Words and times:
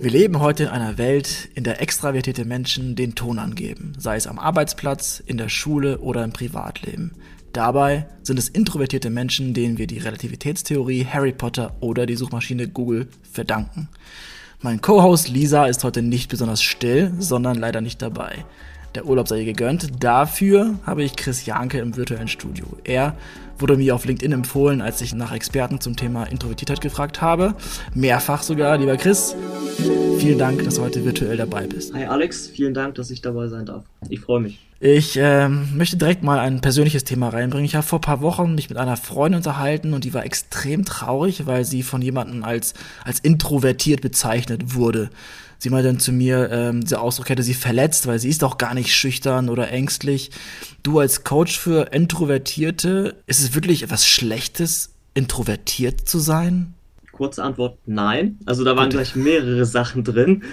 Wir 0.00 0.12
leben 0.12 0.38
heute 0.38 0.62
in 0.62 0.68
einer 0.68 0.96
Welt, 0.96 1.48
in 1.54 1.64
der 1.64 1.82
extravertierte 1.82 2.44
Menschen 2.44 2.94
den 2.94 3.16
Ton 3.16 3.40
angeben, 3.40 3.94
sei 3.98 4.14
es 4.14 4.28
am 4.28 4.38
Arbeitsplatz, 4.38 5.20
in 5.26 5.38
der 5.38 5.48
Schule 5.48 5.98
oder 5.98 6.22
im 6.22 6.32
Privatleben. 6.32 7.16
Dabei 7.52 8.06
sind 8.22 8.38
es 8.38 8.48
introvertierte 8.48 9.10
Menschen, 9.10 9.54
denen 9.54 9.76
wir 9.76 9.88
die 9.88 9.98
Relativitätstheorie, 9.98 11.04
Harry 11.04 11.32
Potter 11.32 11.74
oder 11.80 12.06
die 12.06 12.14
Suchmaschine 12.14 12.68
Google 12.68 13.08
verdanken. 13.28 13.88
Mein 14.62 14.80
Co-Host 14.80 15.30
Lisa 15.30 15.66
ist 15.66 15.82
heute 15.82 16.00
nicht 16.00 16.30
besonders 16.30 16.62
still, 16.62 17.12
sondern 17.18 17.58
leider 17.58 17.80
nicht 17.80 18.00
dabei. 18.00 18.44
Der 18.94 19.04
Urlaub 19.04 19.26
sei 19.26 19.40
ihr 19.40 19.46
gegönnt. 19.46 20.02
Dafür 20.02 20.78
habe 20.86 21.02
ich 21.02 21.16
Chris 21.16 21.44
Janke 21.44 21.80
im 21.80 21.96
virtuellen 21.96 22.28
Studio. 22.28 22.66
Er 22.84 23.16
wurde 23.60 23.76
mir 23.76 23.94
auf 23.94 24.04
LinkedIn 24.04 24.32
empfohlen, 24.32 24.80
als 24.80 25.00
ich 25.00 25.14
nach 25.14 25.32
Experten 25.32 25.80
zum 25.80 25.96
Thema 25.96 26.24
Introvertiertheit 26.24 26.80
gefragt 26.80 27.20
habe. 27.20 27.54
Mehrfach 27.94 28.42
sogar, 28.42 28.78
lieber 28.78 28.96
Chris. 28.96 29.34
Vielen 30.18 30.38
Dank, 30.38 30.64
dass 30.64 30.74
du 30.74 30.82
heute 30.82 31.04
virtuell 31.04 31.36
dabei 31.36 31.66
bist. 31.66 31.94
Hi 31.94 32.04
Alex, 32.06 32.48
vielen 32.48 32.74
Dank, 32.74 32.96
dass 32.96 33.10
ich 33.10 33.22
dabei 33.22 33.48
sein 33.48 33.66
darf. 33.66 33.84
Ich 34.08 34.20
freue 34.20 34.40
mich. 34.40 34.58
Ich 34.80 35.16
ähm, 35.16 35.76
möchte 35.76 35.96
direkt 35.96 36.22
mal 36.22 36.38
ein 36.38 36.60
persönliches 36.60 37.02
Thema 37.02 37.30
reinbringen. 37.30 37.64
Ich 37.64 37.74
habe 37.74 37.86
vor 37.86 37.98
ein 37.98 38.02
paar 38.02 38.20
Wochen 38.20 38.54
mich 38.54 38.68
mit 38.68 38.78
einer 38.78 38.96
Freundin 38.96 39.38
unterhalten 39.38 39.92
und 39.92 40.04
die 40.04 40.14
war 40.14 40.24
extrem 40.24 40.84
traurig, 40.84 41.46
weil 41.46 41.64
sie 41.64 41.82
von 41.82 42.00
jemandem 42.00 42.44
als, 42.44 42.74
als 43.04 43.18
introvertiert 43.18 44.02
bezeichnet 44.02 44.74
wurde. 44.74 45.10
Sie 45.58 45.70
meinte 45.70 45.88
dann 45.88 45.98
zu 45.98 46.12
mir, 46.12 46.50
ähm, 46.50 46.82
dieser 46.82 47.02
Ausdruck 47.02 47.30
hätte 47.30 47.42
sie 47.42 47.54
verletzt, 47.54 48.06
weil 48.06 48.20
sie 48.20 48.28
ist 48.28 48.42
doch 48.42 48.58
gar 48.58 48.74
nicht 48.74 48.94
schüchtern 48.94 49.48
oder 49.48 49.70
ängstlich. 49.70 50.30
Du 50.84 51.00
als 51.00 51.24
Coach 51.24 51.58
für 51.58 51.92
Introvertierte, 51.92 53.16
ist 53.26 53.40
es 53.40 53.54
wirklich 53.54 53.82
etwas 53.82 54.06
Schlechtes, 54.06 54.94
introvertiert 55.14 56.08
zu 56.08 56.20
sein? 56.20 56.74
Kurze 57.10 57.42
Antwort, 57.42 57.78
nein. 57.86 58.38
Also 58.46 58.62
da 58.62 58.76
waren 58.76 58.90
gleich 58.90 59.16
mehrere 59.16 59.64
Sachen 59.64 60.04
drin. 60.04 60.44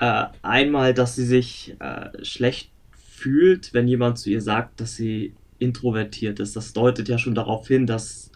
Äh, 0.00 0.24
einmal, 0.42 0.94
dass 0.94 1.14
sie 1.14 1.24
sich 1.24 1.76
äh, 1.78 2.24
schlecht 2.24 2.70
fühlt, 3.08 3.72
wenn 3.72 3.86
jemand 3.86 4.18
zu 4.18 4.30
ihr 4.30 4.40
sagt, 4.40 4.80
dass 4.80 4.96
sie 4.96 5.34
introvertiert 5.60 6.40
ist. 6.40 6.56
Das 6.56 6.72
deutet 6.72 7.08
ja 7.08 7.18
schon 7.18 7.36
darauf 7.36 7.68
hin, 7.68 7.86
dass, 7.86 8.32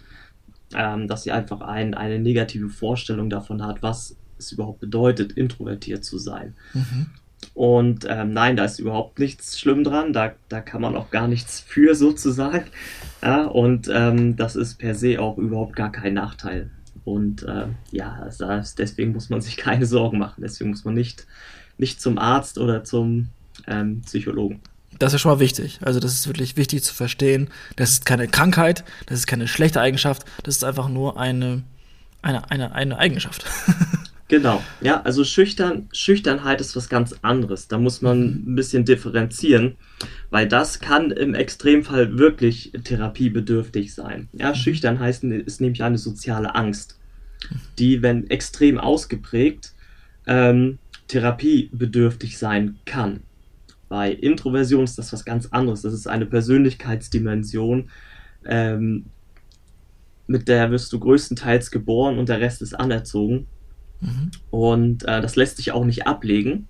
ähm, 0.73 1.09
dass 1.09 1.25
sie 1.25 1.33
einfach 1.33 1.63
ein, 1.63 1.95
eine 1.95 2.21
negative 2.21 2.69
Vorstellung 2.69 3.29
davon 3.29 3.67
hat, 3.67 3.83
was 3.83 4.15
es 4.39 4.53
überhaupt 4.53 4.81
bedeutet, 4.81 5.33
introvertiert 5.33 6.05
zu 6.05 6.19
sein. 6.19 6.55
Mhm. 6.75 7.07
Und 7.55 8.07
ähm, 8.09 8.33
nein, 8.33 8.57
da 8.57 8.65
ist 8.65 8.79
überhaupt 8.79 9.19
nichts 9.19 9.59
schlimm 9.59 9.85
dran, 9.85 10.13
da, 10.13 10.33
da 10.49 10.61
kann 10.61 10.83
man 10.83 10.97
auch 10.97 11.11
gar 11.11 11.29
nichts 11.29 11.61
für 11.61 11.95
sozusagen. 11.95 12.67
Ja, 13.23 13.45
und 13.45 13.91
ähm, 13.93 14.37
das 14.37 14.57
ist 14.57 14.75
per 14.75 14.95
se 14.95 15.21
auch 15.21 15.39
überhaupt 15.39 15.75
gar 15.77 15.91
kein 15.91 16.15
Nachteil. 16.15 16.71
Und 17.05 17.45
äh, 17.45 17.69
ja, 17.93 18.15
also 18.15 18.47
deswegen 18.77 19.13
muss 19.13 19.31
man 19.31 19.41
sich 19.41 19.57
keine 19.57 19.87
Sorgen 19.87 20.19
machen. 20.19 20.43
Deswegen 20.43 20.71
muss 20.71 20.85
man 20.85 20.95
nicht, 20.95 21.27
nicht 21.79 22.01
zum 22.01 22.19
Arzt 22.19 22.59
oder 22.59 22.85
zum 22.85 23.29
ähm, 23.67 24.03
Psychologen. 24.03 24.61
Das 24.99 25.15
ist 25.15 25.21
schon 25.21 25.33
mal 25.33 25.41
wichtig. 25.41 25.79
Also 25.83 26.01
das 26.01 26.13
ist 26.13 26.27
wirklich 26.27 26.57
wichtig 26.57 26.83
zu 26.83 26.95
verstehen. 26.95 27.49
Das 27.77 27.91
ist 27.91 28.07
keine 28.07 28.29
Krankheit, 28.29 28.85
das 29.07 29.21
ist 29.21 29.27
keine 29.27 29.47
schlechte 29.47 29.81
Eigenschaft, 29.81 30.25
das 30.43 30.57
ist 30.57 30.65
einfach 30.65 30.89
nur 30.89 31.19
eine, 31.19 31.63
eine, 32.23 32.51
eine, 32.51 32.73
eine 32.75 32.99
Eigenschaft. 32.99 33.47
Genau, 34.29 34.61
ja, 34.81 35.03
also 35.03 35.23
Schüchtern, 35.23 35.89
Schüchternheit 35.93 36.61
ist 36.61 36.75
was 36.75 36.89
ganz 36.89 37.15
anderes. 37.23 37.69
Da 37.69 37.79
muss 37.79 38.03
man 38.03 38.45
ein 38.45 38.57
bisschen 38.57 38.85
differenzieren, 38.85 39.77
weil 40.31 40.49
das 40.49 40.81
kann 40.81 41.13
im 41.13 41.35
Extremfall 41.35 42.19
wirklich 42.19 42.73
therapiebedürftig 42.83 43.95
sein. 43.95 44.29
Ja, 44.33 44.49
mhm. 44.49 44.55
Schüchternheit 44.57 45.23
ist 45.23 45.61
nämlich 45.61 45.85
eine 45.85 45.99
soziale 45.99 46.57
Angst, 46.57 46.99
die, 47.79 48.03
wenn 48.03 48.29
extrem 48.29 48.79
ausgeprägt, 48.79 49.75
ähm, 50.27 50.79
therapiebedürftig 51.07 52.37
sein 52.37 52.79
kann. 52.85 53.21
Bei 53.89 54.11
Introversion 54.11 54.83
ist 54.83 54.99
das 54.99 55.13
was 55.13 55.25
ganz 55.25 55.47
anderes. 55.47 55.83
Das 55.83 55.95
ist 55.95 56.09
eine 56.09 56.27
Persönlichkeitsdimension, 56.27 57.91
ähm, 58.45 59.05
mit 60.27 60.49
der 60.49 60.73
wirst 60.73 60.93
du 60.93 60.99
größtenteils 60.99 61.71
geboren 61.71 62.19
und 62.19 62.29
der 62.29 62.41
Rest 62.41 62.61
ist 62.61 62.75
anerzogen. 62.75 63.47
Mhm. 64.01 64.31
Und 64.51 65.05
äh, 65.05 65.21
das 65.21 65.37
lässt 65.37 65.57
sich 65.57 65.73
auch 65.73 65.85
nicht 65.85 66.07
ablegen. 66.07 66.69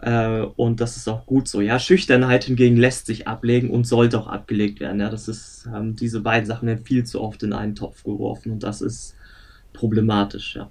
Äh, 0.00 0.40
und 0.56 0.80
das 0.80 0.96
ist 0.96 1.08
auch 1.08 1.26
gut 1.26 1.48
so. 1.48 1.60
Ja, 1.60 1.78
Schüchternheit 1.78 2.44
hingegen 2.44 2.76
lässt 2.76 3.06
sich 3.06 3.28
ablegen 3.28 3.70
und 3.70 3.86
sollte 3.86 4.18
auch 4.18 4.26
abgelegt 4.26 4.80
werden. 4.80 5.00
Ja, 5.00 5.08
das 5.08 5.28
ist, 5.28 5.68
ähm, 5.74 5.94
diese 5.96 6.20
beiden 6.20 6.46
Sachen 6.46 6.66
werden 6.66 6.84
viel 6.84 7.04
zu 7.04 7.20
oft 7.20 7.42
in 7.42 7.52
einen 7.52 7.76
Topf 7.76 8.02
geworfen 8.02 8.52
und 8.52 8.62
das 8.62 8.80
ist 8.80 9.14
problematisch, 9.72 10.56
ja. 10.56 10.70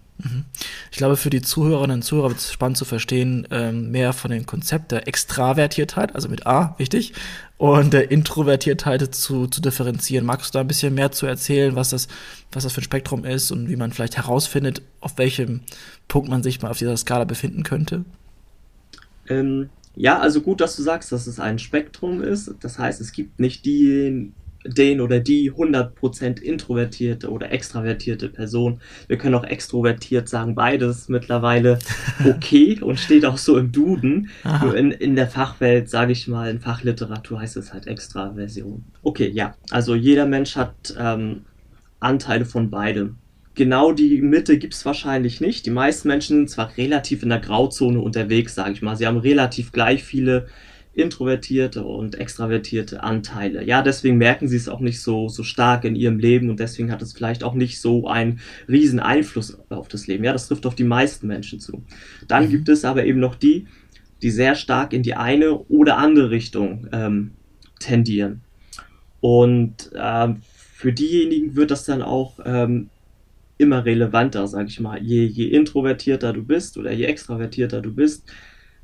Ich 0.91 0.97
glaube, 0.97 1.17
für 1.17 1.29
die 1.29 1.41
Zuhörerinnen 1.41 1.97
und 1.97 2.01
Zuhörer 2.03 2.29
wird 2.29 2.39
es 2.39 2.51
spannend 2.51 2.77
zu 2.77 2.85
verstehen, 2.85 3.47
ähm, 3.51 3.91
mehr 3.91 4.13
von 4.13 4.31
dem 4.31 4.45
Konzept 4.45 4.91
der 4.91 5.07
Extravertiertheit, 5.07 6.15
also 6.15 6.29
mit 6.29 6.45
A, 6.45 6.75
wichtig, 6.77 7.13
und 7.57 7.93
der 7.93 8.11
Introvertiertheit 8.11 9.13
zu, 9.13 9.47
zu 9.47 9.61
differenzieren. 9.61 10.25
Magst 10.25 10.53
du 10.53 10.57
da 10.57 10.61
ein 10.61 10.67
bisschen 10.67 10.93
mehr 10.93 11.11
zu 11.11 11.25
erzählen, 11.25 11.75
was 11.75 11.89
das, 11.89 12.07
was 12.51 12.63
das 12.63 12.73
für 12.73 12.81
ein 12.81 12.83
Spektrum 12.83 13.25
ist 13.25 13.51
und 13.51 13.69
wie 13.69 13.75
man 13.75 13.91
vielleicht 13.91 14.17
herausfindet, 14.17 14.81
auf 14.99 15.17
welchem 15.17 15.61
Punkt 16.07 16.29
man 16.29 16.43
sich 16.43 16.61
mal 16.61 16.71
auf 16.71 16.77
dieser 16.77 16.97
Skala 16.97 17.25
befinden 17.25 17.63
könnte? 17.63 18.03
Ähm, 19.29 19.69
ja, 19.95 20.19
also 20.19 20.41
gut, 20.41 20.61
dass 20.61 20.75
du 20.75 20.83
sagst, 20.83 21.11
dass 21.11 21.27
es 21.27 21.39
ein 21.39 21.59
Spektrum 21.59 22.21
ist. 22.21 22.53
Das 22.61 22.79
heißt, 22.79 23.01
es 23.01 23.11
gibt 23.11 23.39
nicht 23.39 23.65
die 23.65 24.31
den 24.65 25.01
oder 25.01 25.19
die 25.19 25.51
100% 25.51 26.41
introvertierte 26.41 27.29
oder 27.29 27.51
extravertierte 27.51 28.29
Person. 28.29 28.79
Wir 29.07 29.17
können 29.17 29.35
auch 29.35 29.43
extrovertiert 29.43 30.29
sagen, 30.29 30.55
beides 30.55 31.09
mittlerweile 31.09 31.79
okay 32.25 32.79
und 32.81 32.99
steht 32.99 33.25
auch 33.25 33.37
so 33.37 33.57
im 33.57 33.71
Duden. 33.71 34.29
Nur 34.61 34.75
in, 34.75 34.91
in 34.91 35.15
der 35.15 35.27
Fachwelt, 35.27 35.89
sage 35.89 36.11
ich 36.11 36.27
mal, 36.27 36.49
in 36.49 36.59
Fachliteratur 36.59 37.39
heißt 37.39 37.57
es 37.57 37.73
halt 37.73 37.87
Extraversion. 37.87 38.83
Okay, 39.03 39.29
ja, 39.29 39.55
also 39.69 39.95
jeder 39.95 40.25
Mensch 40.25 40.55
hat 40.55 40.95
ähm, 40.97 41.41
Anteile 41.99 42.45
von 42.45 42.69
beidem. 42.69 43.17
Genau 43.53 43.91
die 43.91 44.21
Mitte 44.21 44.57
gibt 44.57 44.73
es 44.73 44.85
wahrscheinlich 44.85 45.41
nicht. 45.41 45.65
Die 45.65 45.71
meisten 45.71 46.07
Menschen 46.07 46.37
sind 46.37 46.49
zwar 46.49 46.77
relativ 46.77 47.21
in 47.21 47.29
der 47.29 47.39
Grauzone 47.39 47.99
unterwegs, 47.99 48.55
sage 48.55 48.71
ich 48.71 48.81
mal. 48.81 48.95
Sie 48.95 49.05
haben 49.05 49.17
relativ 49.17 49.73
gleich 49.73 50.03
viele 50.03 50.47
introvertierte 50.93 51.83
und 51.83 52.15
extravertierte 52.15 53.03
Anteile. 53.03 53.63
Ja, 53.63 53.81
deswegen 53.81 54.17
merken 54.17 54.49
sie 54.49 54.57
es 54.57 54.67
auch 54.67 54.81
nicht 54.81 55.01
so, 55.01 55.29
so 55.29 55.43
stark 55.43 55.85
in 55.85 55.95
ihrem 55.95 56.19
Leben 56.19 56.49
und 56.49 56.59
deswegen 56.59 56.91
hat 56.91 57.01
es 57.01 57.13
vielleicht 57.13 57.43
auch 57.43 57.53
nicht 57.53 57.79
so 57.79 58.07
einen 58.07 58.41
riesen 58.67 58.99
Einfluss 58.99 59.57
auf 59.69 59.87
das 59.87 60.07
Leben. 60.07 60.23
Ja, 60.25 60.33
das 60.33 60.47
trifft 60.47 60.65
auf 60.65 60.75
die 60.75 60.83
meisten 60.83 61.27
Menschen 61.27 61.61
zu. 61.61 61.83
Dann 62.27 62.45
mhm. 62.45 62.49
gibt 62.49 62.69
es 62.69 62.83
aber 62.83 63.05
eben 63.05 63.19
noch 63.19 63.35
die, 63.35 63.67
die 64.21 64.31
sehr 64.31 64.55
stark 64.55 64.91
in 64.91 65.01
die 65.01 65.15
eine 65.15 65.57
oder 65.57 65.97
andere 65.97 66.29
Richtung 66.29 66.87
ähm, 66.91 67.31
tendieren. 67.79 68.41
Und 69.21 69.91
ähm, 69.95 70.41
für 70.73 70.91
diejenigen 70.91 71.55
wird 71.55 71.71
das 71.71 71.85
dann 71.85 72.01
auch 72.01 72.39
ähm, 72.43 72.89
immer 73.57 73.85
relevanter, 73.85 74.47
sag 74.47 74.67
ich 74.67 74.79
mal. 74.79 75.01
Je, 75.01 75.25
je 75.25 75.45
introvertierter 75.45 76.33
du 76.33 76.43
bist 76.43 76.77
oder 76.77 76.91
je 76.91 77.05
extravertierter 77.05 77.81
du 77.81 77.93
bist, 77.93 78.29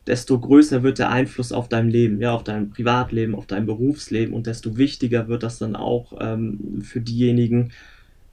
desto 0.08 0.40
größer 0.40 0.84
wird 0.84 1.00
der 1.00 1.10
Einfluss 1.10 1.52
auf 1.52 1.68
dein 1.68 1.90
Leben, 1.90 2.22
ja, 2.22 2.34
auf 2.34 2.44
dein 2.44 2.70
Privatleben, 2.70 3.36
auf 3.36 3.46
dein 3.46 3.66
Berufsleben 3.66 4.34
und 4.34 4.48
desto 4.48 4.78
wichtiger 4.78 5.28
wird 5.28 5.44
das 5.44 5.60
dann 5.60 5.76
auch 5.76 6.14
ähm, 6.20 6.82
für 6.82 7.02
diejenigen, 7.02 7.72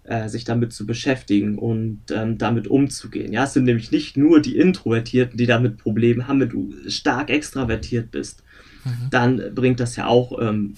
äh, 0.04 0.28
sich 0.28 0.44
damit 0.44 0.72
zu 0.72 0.86
beschäftigen 0.86 1.58
und 1.58 2.02
ähm, 2.10 2.38
damit 2.38 2.68
umzugehen. 2.68 3.32
Ja, 3.32 3.44
es 3.44 3.54
sind 3.54 3.64
nämlich 3.64 3.90
nicht 3.90 4.16
nur 4.16 4.40
die 4.40 4.56
Introvertierten, 4.56 5.36
die 5.36 5.46
damit 5.46 5.78
Probleme 5.78 6.28
haben, 6.28 6.40
wenn 6.40 6.48
du 6.48 6.74
stark 6.88 7.30
extravertiert 7.30 8.10
bist, 8.10 8.42
mhm. 8.84 9.10
dann 9.10 9.54
bringt 9.54 9.80
das 9.80 9.96
ja 9.96 10.06
auch 10.06 10.38
ähm, 10.40 10.74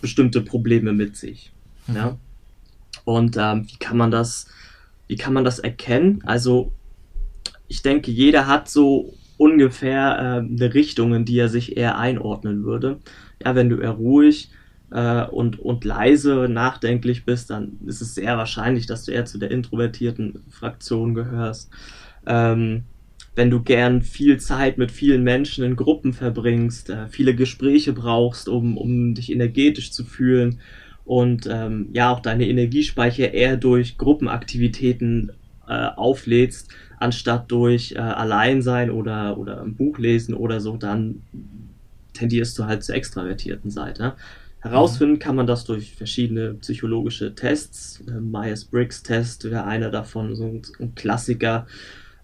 bestimmte 0.00 0.40
Probleme 0.40 0.92
mit 0.92 1.16
sich. 1.16 1.52
Mhm. 1.86 1.96
Ja? 1.96 2.18
Und 3.04 3.36
ähm, 3.38 3.68
wie 3.68 3.76
kann 3.76 3.96
man 3.96 4.10
das, 4.10 4.46
wie 5.06 5.16
kann 5.16 5.34
man 5.34 5.44
das 5.44 5.58
erkennen? 5.58 6.20
Also 6.24 6.72
ich 7.68 7.82
denke, 7.82 8.10
jeder 8.10 8.46
hat 8.46 8.68
so 8.68 9.14
ungefähr 9.36 10.18
äh, 10.18 10.46
eine 10.46 10.74
Richtung, 10.74 11.14
in 11.14 11.24
die 11.24 11.38
er 11.38 11.48
sich 11.48 11.76
eher 11.76 11.98
einordnen 11.98 12.64
würde. 12.64 12.98
Ja, 13.44 13.54
wenn 13.54 13.68
du 13.68 13.78
eher 13.78 13.90
ruhig 13.90 14.50
äh, 14.90 15.24
und, 15.24 15.58
und 15.58 15.84
leise, 15.84 16.48
nachdenklich 16.48 17.24
bist, 17.24 17.50
dann 17.50 17.78
ist 17.86 18.00
es 18.00 18.14
sehr 18.14 18.36
wahrscheinlich, 18.36 18.86
dass 18.86 19.04
du 19.04 19.12
eher 19.12 19.24
zu 19.24 19.38
der 19.38 19.50
introvertierten 19.50 20.42
Fraktion 20.50 21.14
gehörst. 21.14 21.70
Ähm, 22.26 22.84
wenn 23.34 23.50
du 23.50 23.62
gern 23.62 24.02
viel 24.02 24.38
Zeit 24.38 24.76
mit 24.76 24.90
vielen 24.90 25.22
Menschen 25.22 25.64
in 25.64 25.76
Gruppen 25.76 26.12
verbringst, 26.12 26.90
äh, 26.90 27.08
viele 27.08 27.34
Gespräche 27.34 27.92
brauchst, 27.92 28.48
um, 28.48 28.76
um 28.76 29.14
dich 29.14 29.32
energetisch 29.32 29.90
zu 29.90 30.04
fühlen 30.04 30.60
und 31.04 31.48
ähm, 31.50 31.88
ja 31.92 32.10
auch 32.10 32.20
deine 32.20 32.46
Energiespeicher 32.46 33.32
eher 33.32 33.56
durch 33.56 33.96
Gruppenaktivitäten 33.96 35.32
äh, 35.72 35.96
auflädst, 35.96 36.68
anstatt 36.98 37.50
durch 37.50 37.92
äh, 37.92 37.98
Alleinsein 37.98 38.90
oder, 38.90 39.38
oder 39.38 39.62
ein 39.62 39.74
Buch 39.74 39.98
lesen 39.98 40.34
oder 40.34 40.60
so, 40.60 40.76
dann 40.76 41.22
tendierst 42.12 42.58
du 42.58 42.64
halt 42.64 42.84
zur 42.84 42.94
extravertierten 42.94 43.70
Seite. 43.70 44.14
Herausfinden 44.60 45.18
kann 45.18 45.34
man 45.34 45.46
das 45.46 45.64
durch 45.64 45.94
verschiedene 45.96 46.54
psychologische 46.54 47.34
Tests. 47.34 48.02
Äh, 48.06 48.20
Myers-Briggs-Test 48.20 49.50
wäre 49.50 49.64
einer 49.64 49.90
davon, 49.90 50.36
so 50.36 50.44
ein, 50.44 50.62
ein 50.78 50.94
Klassiker. 50.94 51.66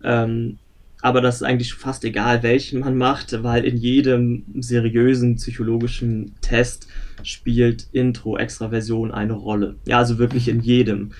Ähm, 0.04 0.58
aber 1.00 1.20
das 1.20 1.36
ist 1.36 1.42
eigentlich 1.42 1.74
fast 1.74 2.04
egal, 2.04 2.42
welchen 2.42 2.80
man 2.80 2.96
macht, 2.96 3.42
weil 3.42 3.64
in 3.64 3.76
jedem 3.76 4.44
seriösen 4.60 5.36
psychologischen 5.36 6.34
Test 6.40 6.88
spielt 7.22 7.88
Intro, 7.92 8.36
Extraversion 8.36 9.12
eine 9.12 9.32
Rolle. 9.32 9.76
Ja, 9.86 9.98
also 9.98 10.18
wirklich 10.18 10.48
in 10.48 10.60
jedem. 10.60 11.12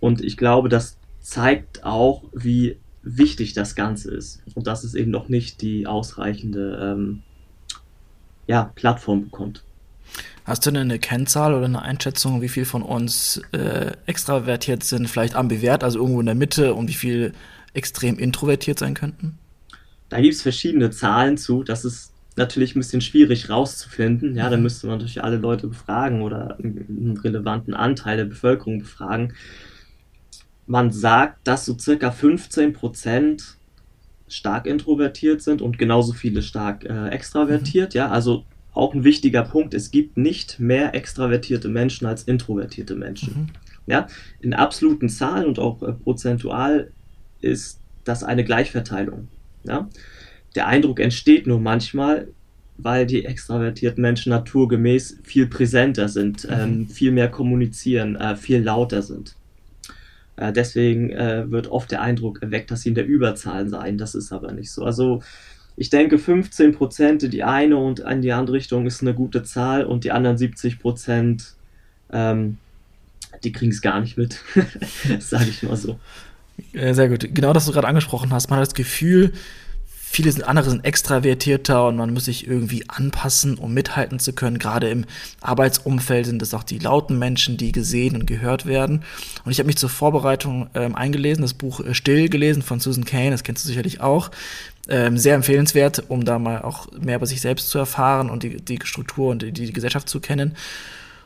Und 0.00 0.22
ich 0.22 0.36
glaube, 0.36 0.68
das 0.68 0.98
zeigt 1.30 1.84
auch, 1.84 2.24
wie 2.32 2.76
wichtig 3.04 3.52
das 3.52 3.76
Ganze 3.76 4.10
ist. 4.10 4.42
Und 4.56 4.66
dass 4.66 4.82
es 4.82 4.94
eben 4.94 5.12
noch 5.12 5.28
nicht 5.28 5.62
die 5.62 5.86
ausreichende 5.86 6.76
ähm, 6.82 7.22
ja, 8.48 8.72
Plattform 8.74 9.22
bekommt. 9.22 9.62
Hast 10.44 10.66
du 10.66 10.72
denn 10.72 10.80
eine 10.80 10.98
Kennzahl 10.98 11.54
oder 11.54 11.66
eine 11.66 11.82
Einschätzung, 11.82 12.42
wie 12.42 12.48
viel 12.48 12.64
von 12.64 12.82
uns 12.82 13.40
äh, 13.52 13.92
extravertiert 14.06 14.82
sind, 14.82 15.08
vielleicht 15.08 15.36
ambivert, 15.36 15.84
also 15.84 16.00
irgendwo 16.00 16.18
in 16.18 16.26
der 16.26 16.34
Mitte 16.34 16.74
und 16.74 16.88
wie 16.88 16.94
viel 16.94 17.32
extrem 17.74 18.18
introvertiert 18.18 18.80
sein 18.80 18.94
könnten? 18.94 19.38
Da 20.08 20.20
gibt 20.20 20.34
es 20.34 20.42
verschiedene 20.42 20.90
Zahlen 20.90 21.36
zu. 21.36 21.62
Das 21.62 21.84
ist 21.84 22.12
natürlich 22.34 22.74
ein 22.74 22.80
bisschen 22.80 23.02
schwierig 23.02 23.50
rauszufinden. 23.50 24.34
Ja, 24.34 24.50
da 24.50 24.56
mhm. 24.56 24.64
müsste 24.64 24.88
man 24.88 24.96
natürlich 24.96 25.22
alle 25.22 25.36
Leute 25.36 25.68
befragen 25.68 26.22
oder 26.22 26.58
einen 26.58 27.20
relevanten 27.22 27.72
Anteil 27.72 28.16
der 28.16 28.24
Bevölkerung 28.24 28.80
befragen. 28.80 29.34
Man 30.70 30.92
sagt, 30.92 31.48
dass 31.48 31.66
so 31.66 31.76
circa 31.76 32.12
15 32.12 32.74
Prozent 32.74 33.56
stark 34.28 34.66
introvertiert 34.66 35.42
sind 35.42 35.62
und 35.62 35.78
genauso 35.78 36.12
viele 36.12 36.42
stark 36.42 36.84
äh, 36.84 37.08
extravertiert. 37.08 37.92
Mhm. 37.92 37.98
Ja, 37.98 38.08
also 38.10 38.44
auch 38.72 38.94
ein 38.94 39.02
wichtiger 39.02 39.42
Punkt. 39.42 39.74
Es 39.74 39.90
gibt 39.90 40.16
nicht 40.16 40.60
mehr 40.60 40.94
extravertierte 40.94 41.66
Menschen 41.66 42.06
als 42.06 42.22
introvertierte 42.22 42.94
Menschen. 42.94 43.34
Mhm. 43.34 43.46
Ja, 43.88 44.06
in 44.38 44.54
absoluten 44.54 45.08
Zahlen 45.08 45.46
und 45.46 45.58
auch 45.58 45.82
äh, 45.82 45.92
prozentual 45.92 46.92
ist 47.40 47.80
das 48.04 48.22
eine 48.22 48.44
Gleichverteilung. 48.44 49.26
Ja? 49.64 49.88
Der 50.54 50.68
Eindruck 50.68 51.00
entsteht 51.00 51.48
nur 51.48 51.58
manchmal, 51.58 52.28
weil 52.78 53.06
die 53.06 53.24
extravertierten 53.24 54.00
Menschen 54.00 54.30
naturgemäß 54.30 55.18
viel 55.24 55.48
präsenter 55.48 56.08
sind, 56.08 56.44
mhm. 56.44 56.50
ähm, 56.52 56.88
viel 56.88 57.10
mehr 57.10 57.28
kommunizieren, 57.28 58.14
äh, 58.14 58.36
viel 58.36 58.62
lauter 58.62 59.02
sind. 59.02 59.34
Äh, 60.40 60.54
deswegen 60.54 61.10
äh, 61.10 61.50
wird 61.50 61.68
oft 61.68 61.90
der 61.90 62.00
Eindruck 62.00 62.40
erweckt, 62.40 62.70
dass 62.70 62.80
sie 62.80 62.88
in 62.88 62.94
der 62.94 63.06
Überzahl 63.06 63.68
seien. 63.68 63.98
Das 63.98 64.14
ist 64.14 64.32
aber 64.32 64.52
nicht 64.52 64.72
so. 64.72 64.84
Also 64.84 65.22
ich 65.76 65.90
denke, 65.90 66.18
15 66.18 66.72
Prozent 66.72 67.22
in 67.22 67.30
die 67.30 67.44
eine 67.44 67.76
und 67.76 68.00
in 68.00 68.22
die 68.22 68.32
andere 68.32 68.56
Richtung 68.56 68.86
ist 68.86 69.02
eine 69.02 69.12
gute 69.12 69.42
Zahl 69.42 69.84
und 69.84 70.04
die 70.04 70.12
anderen 70.12 70.38
70 70.38 70.78
Prozent, 70.78 71.56
ähm, 72.10 72.56
die 73.44 73.52
kriegen 73.52 73.70
es 73.70 73.82
gar 73.82 74.00
nicht 74.00 74.16
mit. 74.16 74.40
Sage 75.18 75.50
ich 75.50 75.62
mal 75.62 75.76
so. 75.76 76.00
Äh, 76.72 76.94
sehr 76.94 77.10
gut. 77.10 77.28
Genau 77.34 77.52
das 77.52 77.66
du 77.66 77.72
gerade 77.72 77.88
angesprochen 77.88 78.32
hast. 78.32 78.48
Man 78.48 78.58
hat 78.58 78.66
das 78.66 78.74
Gefühl, 78.74 79.32
viele 80.10 80.32
sind, 80.32 80.42
andere 80.42 80.68
sind 80.68 80.84
extravertierter 80.84 81.86
und 81.86 81.96
man 81.96 82.12
muss 82.12 82.24
sich 82.24 82.46
irgendwie 82.46 82.84
anpassen, 82.88 83.56
um 83.56 83.72
mithalten 83.72 84.18
zu 84.18 84.32
können. 84.32 84.58
Gerade 84.58 84.90
im 84.90 85.04
Arbeitsumfeld 85.40 86.26
sind 86.26 86.42
es 86.42 86.52
auch 86.52 86.64
die 86.64 86.80
lauten 86.80 87.16
Menschen, 87.16 87.56
die 87.56 87.70
gesehen 87.70 88.16
und 88.16 88.26
gehört 88.26 88.66
werden. 88.66 89.04
Und 89.44 89.52
ich 89.52 89.60
habe 89.60 89.68
mich 89.68 89.76
zur 89.76 89.88
Vorbereitung 89.88 90.68
ähm, 90.74 90.96
eingelesen, 90.96 91.42
das 91.42 91.54
Buch 91.54 91.78
äh, 91.80 91.94
Still 91.94 92.28
gelesen 92.28 92.62
von 92.62 92.80
Susan 92.80 93.04
Kane, 93.04 93.30
das 93.30 93.44
kennst 93.44 93.64
du 93.64 93.68
sicherlich 93.68 94.00
auch. 94.00 94.32
Ähm, 94.88 95.16
sehr 95.16 95.36
empfehlenswert, 95.36 96.02
um 96.08 96.24
da 96.24 96.40
mal 96.40 96.62
auch 96.62 96.88
mehr 96.90 97.16
über 97.16 97.26
sich 97.26 97.40
selbst 97.40 97.70
zu 97.70 97.78
erfahren 97.78 98.30
und 98.30 98.42
die, 98.42 98.56
die 98.56 98.80
Struktur 98.82 99.30
und 99.30 99.42
die, 99.42 99.52
die 99.52 99.72
Gesellschaft 99.72 100.08
zu 100.08 100.18
kennen. 100.18 100.56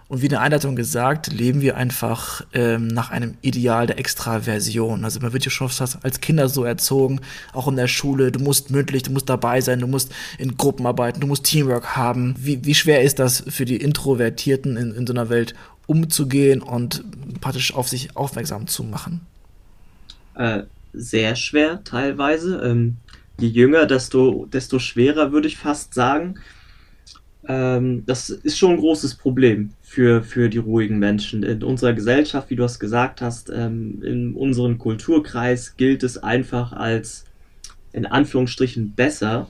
Und 0.06 0.20
wie 0.20 0.26
in 0.26 0.30
der 0.30 0.42
Einleitung 0.42 0.76
gesagt, 0.76 1.32
leben 1.32 1.62
wir 1.62 1.76
einfach 1.76 2.42
ähm, 2.52 2.88
nach 2.88 3.10
einem 3.10 3.36
Ideal 3.40 3.86
der 3.86 3.98
Extraversion. 3.98 5.04
Also 5.04 5.20
man 5.20 5.32
wird 5.32 5.44
ja 5.44 5.50
schon 5.50 5.70
als 6.02 6.20
Kinder 6.20 6.48
so 6.48 6.64
erzogen, 6.64 7.20
auch 7.52 7.68
in 7.68 7.76
der 7.76 7.88
Schule, 7.88 8.30
du 8.30 8.38
musst 8.38 8.70
mündlich, 8.70 9.02
du 9.04 9.12
musst 9.12 9.28
dabei 9.30 9.62
sein, 9.62 9.80
du 9.80 9.86
musst 9.86 10.12
in 10.38 10.58
Gruppen 10.58 10.86
arbeiten, 10.86 11.20
du 11.20 11.26
musst 11.26 11.44
Teamwork 11.44 11.96
haben. 11.96 12.34
Wie, 12.38 12.64
wie 12.64 12.74
schwer 12.74 13.02
ist 13.02 13.18
das 13.18 13.44
für 13.48 13.64
die 13.64 13.78
Introvertierten 13.78 14.76
in, 14.76 14.94
in 14.94 15.06
so 15.06 15.14
einer 15.14 15.30
Welt 15.30 15.54
umzugehen 15.86 16.60
und 16.60 17.02
praktisch 17.40 17.74
auf 17.74 17.88
sich 17.88 18.14
aufmerksam 18.16 18.66
zu 18.66 18.84
machen? 18.84 19.22
Äh, 20.34 20.64
sehr 20.92 21.34
schwer 21.34 21.82
teilweise. 21.84 22.60
Ähm, 22.62 22.96
je 23.38 23.48
jünger, 23.48 23.86
desto, 23.86 24.46
desto 24.52 24.78
schwerer 24.78 25.32
würde 25.32 25.48
ich 25.48 25.56
fast 25.56 25.94
sagen. 25.94 26.36
Ähm, 27.46 28.04
das 28.06 28.30
ist 28.30 28.58
schon 28.58 28.72
ein 28.72 28.76
großes 28.78 29.16
Problem 29.16 29.70
für, 29.82 30.22
für 30.22 30.48
die 30.48 30.58
ruhigen 30.58 30.98
Menschen. 30.98 31.42
In 31.42 31.62
unserer 31.62 31.92
Gesellschaft, 31.92 32.50
wie 32.50 32.56
du 32.56 32.64
es 32.64 32.78
gesagt 32.78 33.20
hast, 33.20 33.50
ähm, 33.50 34.02
in 34.02 34.34
unserem 34.34 34.78
Kulturkreis 34.78 35.76
gilt 35.76 36.02
es 36.02 36.18
einfach 36.18 36.72
als 36.72 37.24
in 37.92 38.06
Anführungsstrichen 38.06 38.92
besser, 38.94 39.48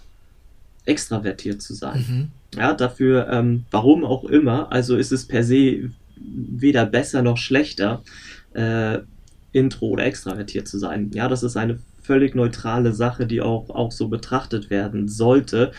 extravertiert 0.85 1.63
zu 1.63 1.75
sein. 1.75 2.05
Mhm. 2.09 2.59
Ja, 2.59 2.75
dafür, 2.75 3.29
ähm, 3.31 3.65
warum 3.71 4.05
auch 4.05 4.25
immer, 4.25 4.71
also 4.71 4.97
ist 4.97 5.13
es 5.13 5.27
per 5.27 5.43
se 5.43 5.91
weder 6.17 6.87
besser 6.87 7.23
noch 7.23 7.39
schlechter, 7.39 8.03
äh, 8.55 8.99
intro 9.53 9.87
oder 9.89 10.05
extravertiert 10.05 10.69
zu 10.69 10.79
sein. 10.79 11.11
Ja, 11.15 11.29
das 11.29 11.43
ist 11.43 11.57
eine 11.57 11.79
völlig 12.03 12.35
neutrale 12.35 12.93
Sache, 12.93 13.27
die 13.27 13.41
auch, 13.41 13.71
auch 13.71 13.93
so 13.93 14.09
betrachtet 14.09 14.69
werden 14.69 15.09
sollte. 15.09 15.73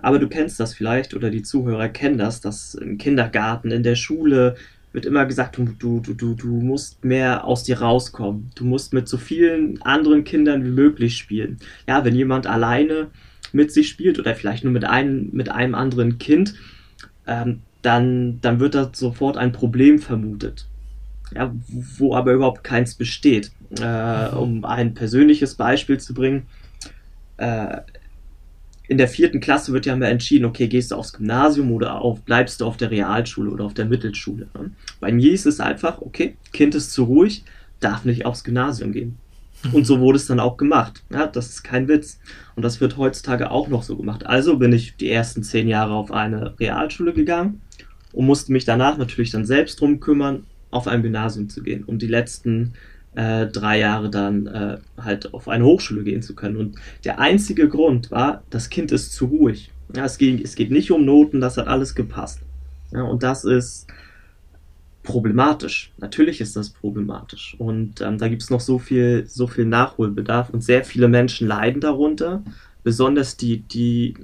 Aber 0.00 0.18
du 0.18 0.28
kennst 0.28 0.60
das 0.60 0.74
vielleicht 0.74 1.14
oder 1.14 1.30
die 1.30 1.42
Zuhörer 1.42 1.88
kennen 1.88 2.18
das, 2.18 2.40
dass 2.40 2.74
im 2.74 2.98
Kindergarten, 2.98 3.70
in 3.70 3.82
der 3.82 3.96
Schule 3.96 4.56
wird 4.92 5.04
immer 5.06 5.26
gesagt, 5.26 5.58
du, 5.58 5.64
du, 5.78 6.00
du, 6.00 6.34
du 6.34 6.46
musst 6.46 7.04
mehr 7.04 7.44
aus 7.44 7.64
dir 7.64 7.80
rauskommen. 7.80 8.50
Du 8.54 8.64
musst 8.64 8.94
mit 8.94 9.08
so 9.08 9.18
vielen 9.18 9.82
anderen 9.82 10.24
Kindern 10.24 10.64
wie 10.64 10.70
möglich 10.70 11.16
spielen. 11.16 11.58
Ja, 11.86 12.04
wenn 12.04 12.14
jemand 12.14 12.46
alleine 12.46 13.08
mit 13.52 13.72
sich 13.72 13.88
spielt 13.88 14.18
oder 14.18 14.34
vielleicht 14.34 14.64
nur 14.64 14.72
mit 14.72 14.84
einem, 14.84 15.30
mit 15.32 15.50
einem 15.50 15.74
anderen 15.74 16.18
Kind, 16.18 16.54
ähm, 17.26 17.60
dann, 17.82 18.40
dann 18.40 18.60
wird 18.60 18.74
da 18.74 18.90
sofort 18.92 19.36
ein 19.36 19.52
Problem 19.52 19.98
vermutet. 19.98 20.66
Ja, 21.34 21.54
wo 21.70 22.14
aber 22.14 22.32
überhaupt 22.32 22.64
keins 22.64 22.94
besteht. 22.94 23.52
Äh, 23.78 24.28
um 24.30 24.64
ein 24.64 24.94
persönliches 24.94 25.54
Beispiel 25.54 26.00
zu 26.00 26.14
bringen, 26.14 26.46
äh, 27.36 27.82
in 28.88 28.96
der 28.96 29.08
vierten 29.08 29.40
Klasse 29.40 29.72
wird 29.72 29.86
ja 29.86 29.94
mal 29.94 30.06
entschieden, 30.06 30.46
okay, 30.46 30.66
gehst 30.66 30.90
du 30.90 30.96
aufs 30.96 31.12
Gymnasium 31.12 31.70
oder 31.72 32.00
auf, 32.00 32.22
bleibst 32.22 32.60
du 32.60 32.64
auf 32.64 32.78
der 32.78 32.90
Realschule 32.90 33.50
oder 33.50 33.64
auf 33.64 33.74
der 33.74 33.84
Mittelschule. 33.84 34.48
Ne? 34.54 34.70
Bei 34.98 35.12
mir 35.12 35.32
ist 35.32 35.46
es 35.46 35.60
einfach, 35.60 36.00
okay, 36.00 36.36
Kind 36.52 36.74
ist 36.74 36.92
zu 36.92 37.04
ruhig, 37.04 37.44
darf 37.80 38.06
nicht 38.06 38.24
aufs 38.24 38.44
Gymnasium 38.44 38.92
gehen. 38.92 39.18
Mhm. 39.62 39.74
Und 39.74 39.84
so 39.84 40.00
wurde 40.00 40.16
es 40.16 40.26
dann 40.26 40.40
auch 40.40 40.56
gemacht. 40.56 41.02
Ja, 41.10 41.26
das 41.26 41.50
ist 41.50 41.64
kein 41.64 41.86
Witz. 41.86 42.18
Und 42.56 42.62
das 42.62 42.80
wird 42.80 42.96
heutzutage 42.96 43.50
auch 43.50 43.68
noch 43.68 43.82
so 43.82 43.94
gemacht. 43.94 44.24
Also 44.24 44.56
bin 44.56 44.72
ich 44.72 44.96
die 44.96 45.10
ersten 45.10 45.42
zehn 45.42 45.68
Jahre 45.68 45.92
auf 45.92 46.10
eine 46.10 46.58
Realschule 46.58 47.12
gegangen 47.12 47.60
und 48.12 48.24
musste 48.24 48.52
mich 48.52 48.64
danach 48.64 48.96
natürlich 48.96 49.30
dann 49.30 49.44
selbst 49.44 49.80
drum 49.80 50.00
kümmern, 50.00 50.44
auf 50.70 50.88
ein 50.88 51.02
Gymnasium 51.02 51.50
zu 51.50 51.62
gehen. 51.62 51.84
Und 51.84 52.00
die 52.00 52.06
letzten 52.08 52.72
äh, 53.14 53.46
drei 53.46 53.78
Jahre 53.78 54.10
dann 54.10 54.46
äh, 54.46 54.78
halt 54.96 55.34
auf 55.34 55.48
eine 55.48 55.64
Hochschule 55.64 56.04
gehen 56.04 56.22
zu 56.22 56.34
können. 56.34 56.56
Und 56.56 56.76
der 57.04 57.18
einzige 57.18 57.68
Grund 57.68 58.10
war, 58.10 58.42
das 58.50 58.70
Kind 58.70 58.92
ist 58.92 59.12
zu 59.12 59.26
ruhig. 59.26 59.70
Ja, 59.94 60.04
es, 60.04 60.18
ging, 60.18 60.40
es 60.42 60.54
geht 60.54 60.70
nicht 60.70 60.90
um 60.90 61.04
Noten, 61.04 61.40
das 61.40 61.56
hat 61.56 61.66
alles 61.66 61.94
gepasst. 61.94 62.40
Ja, 62.92 63.02
und 63.02 63.22
das 63.22 63.44
ist 63.44 63.86
problematisch. 65.02 65.90
Natürlich 65.96 66.40
ist 66.40 66.54
das 66.54 66.68
problematisch. 66.68 67.56
Und 67.58 68.02
ähm, 68.02 68.18
da 68.18 68.28
gibt 68.28 68.42
es 68.42 68.50
noch 68.50 68.60
so 68.60 68.78
viel, 68.78 69.24
so 69.26 69.46
viel 69.46 69.64
Nachholbedarf 69.64 70.50
und 70.50 70.62
sehr 70.62 70.84
viele 70.84 71.08
Menschen 71.08 71.48
leiden 71.48 71.80
darunter. 71.80 72.42
Besonders 72.84 73.36
die, 73.36 73.60
die 73.60 74.14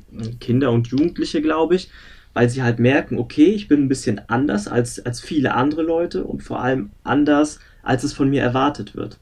Kinder 0.40 0.70
und 0.72 0.88
Jugendliche, 0.88 1.40
glaube 1.40 1.76
ich, 1.76 1.90
weil 2.34 2.50
sie 2.50 2.62
halt 2.62 2.78
merken, 2.78 3.18
okay, 3.18 3.46
ich 3.46 3.68
bin 3.68 3.84
ein 3.84 3.88
bisschen 3.88 4.20
anders 4.28 4.68
als, 4.68 5.04
als 5.04 5.20
viele 5.20 5.54
andere 5.54 5.82
Leute 5.82 6.24
und 6.24 6.42
vor 6.42 6.60
allem 6.60 6.90
anders 7.02 7.60
als 7.84 8.02
es 8.02 8.12
von 8.12 8.28
mir 8.30 8.42
erwartet 8.42 8.96
wird. 8.96 9.18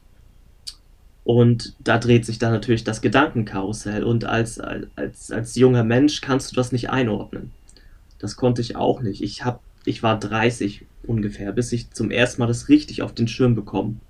Und 1.23 1.75
da 1.79 1.97
dreht 1.99 2.25
sich 2.25 2.37
dann 2.37 2.51
natürlich 2.51 2.83
das 2.83 3.01
Gedankenkarussell. 3.01 4.03
Und 4.03 4.25
als, 4.25 4.59
als, 4.59 5.31
als 5.31 5.55
junger 5.55 5.83
Mensch 5.83 6.21
kannst 6.21 6.51
du 6.51 6.55
das 6.55 6.71
nicht 6.71 6.89
einordnen. 6.89 7.51
Das 8.19 8.35
konnte 8.35 8.61
ich 8.61 8.75
auch 8.75 9.01
nicht. 9.01 9.21
Ich, 9.21 9.45
hab, 9.45 9.61
ich 9.85 10.03
war 10.03 10.19
30 10.19 10.85
ungefähr, 11.03 11.51
bis 11.51 11.71
ich 11.71 11.91
zum 11.91 12.11
ersten 12.11 12.41
Mal 12.41 12.47
das 12.47 12.69
richtig 12.69 13.01
auf 13.01 13.13
den 13.13 13.27
Schirm 13.27 13.55
bekommen 13.55 14.01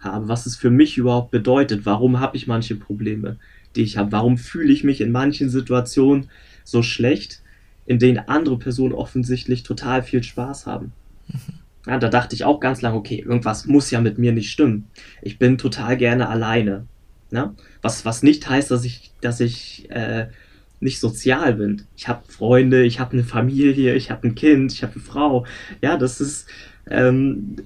habe, 0.00 0.28
was 0.28 0.46
es 0.46 0.56
für 0.56 0.70
mich 0.70 0.98
überhaupt 0.98 1.30
bedeutet. 1.30 1.86
Warum 1.86 2.20
habe 2.20 2.36
ich 2.36 2.46
manche 2.46 2.76
Probleme, 2.76 3.36
die 3.76 3.82
ich 3.82 3.96
habe? 3.96 4.12
Warum 4.12 4.36
fühle 4.36 4.72
ich 4.72 4.84
mich 4.84 5.00
in 5.00 5.12
manchen 5.12 5.50
Situationen 5.50 6.28
so 6.64 6.82
schlecht, 6.82 7.42
in 7.86 7.98
denen 7.98 8.18
andere 8.18 8.58
Personen 8.58 8.94
offensichtlich 8.94 9.62
total 9.62 10.02
viel 10.02 10.22
Spaß 10.22 10.66
haben? 10.66 10.92
Mhm. 11.28 11.59
Ja, 11.86 11.98
da 11.98 12.08
dachte 12.08 12.34
ich 12.34 12.44
auch 12.44 12.60
ganz 12.60 12.82
lange, 12.82 12.96
okay, 12.96 13.20
irgendwas 13.20 13.66
muss 13.66 13.90
ja 13.90 14.00
mit 14.00 14.18
mir 14.18 14.32
nicht 14.32 14.50
stimmen. 14.50 14.88
Ich 15.22 15.38
bin 15.38 15.56
total 15.56 15.96
gerne 15.96 16.28
alleine. 16.28 16.86
Ne? 17.30 17.54
Was, 17.80 18.04
was 18.04 18.22
nicht 18.22 18.48
heißt, 18.48 18.70
dass 18.70 18.84
ich, 18.84 19.12
dass 19.20 19.40
ich 19.40 19.90
äh, 19.90 20.26
nicht 20.80 20.98
sozial 20.98 21.54
bin. 21.54 21.82
Ich 21.96 22.08
habe 22.08 22.22
Freunde, 22.28 22.82
ich 22.82 23.00
habe 23.00 23.12
eine 23.12 23.24
Familie, 23.24 23.94
ich 23.94 24.10
habe 24.10 24.28
ein 24.28 24.34
Kind, 24.34 24.72
ich 24.72 24.82
habe 24.82 24.94
eine 24.94 25.02
Frau. 25.02 25.46
Ja, 25.82 25.96
das 25.96 26.20
ist, 26.20 26.48
ähm, 26.88 27.56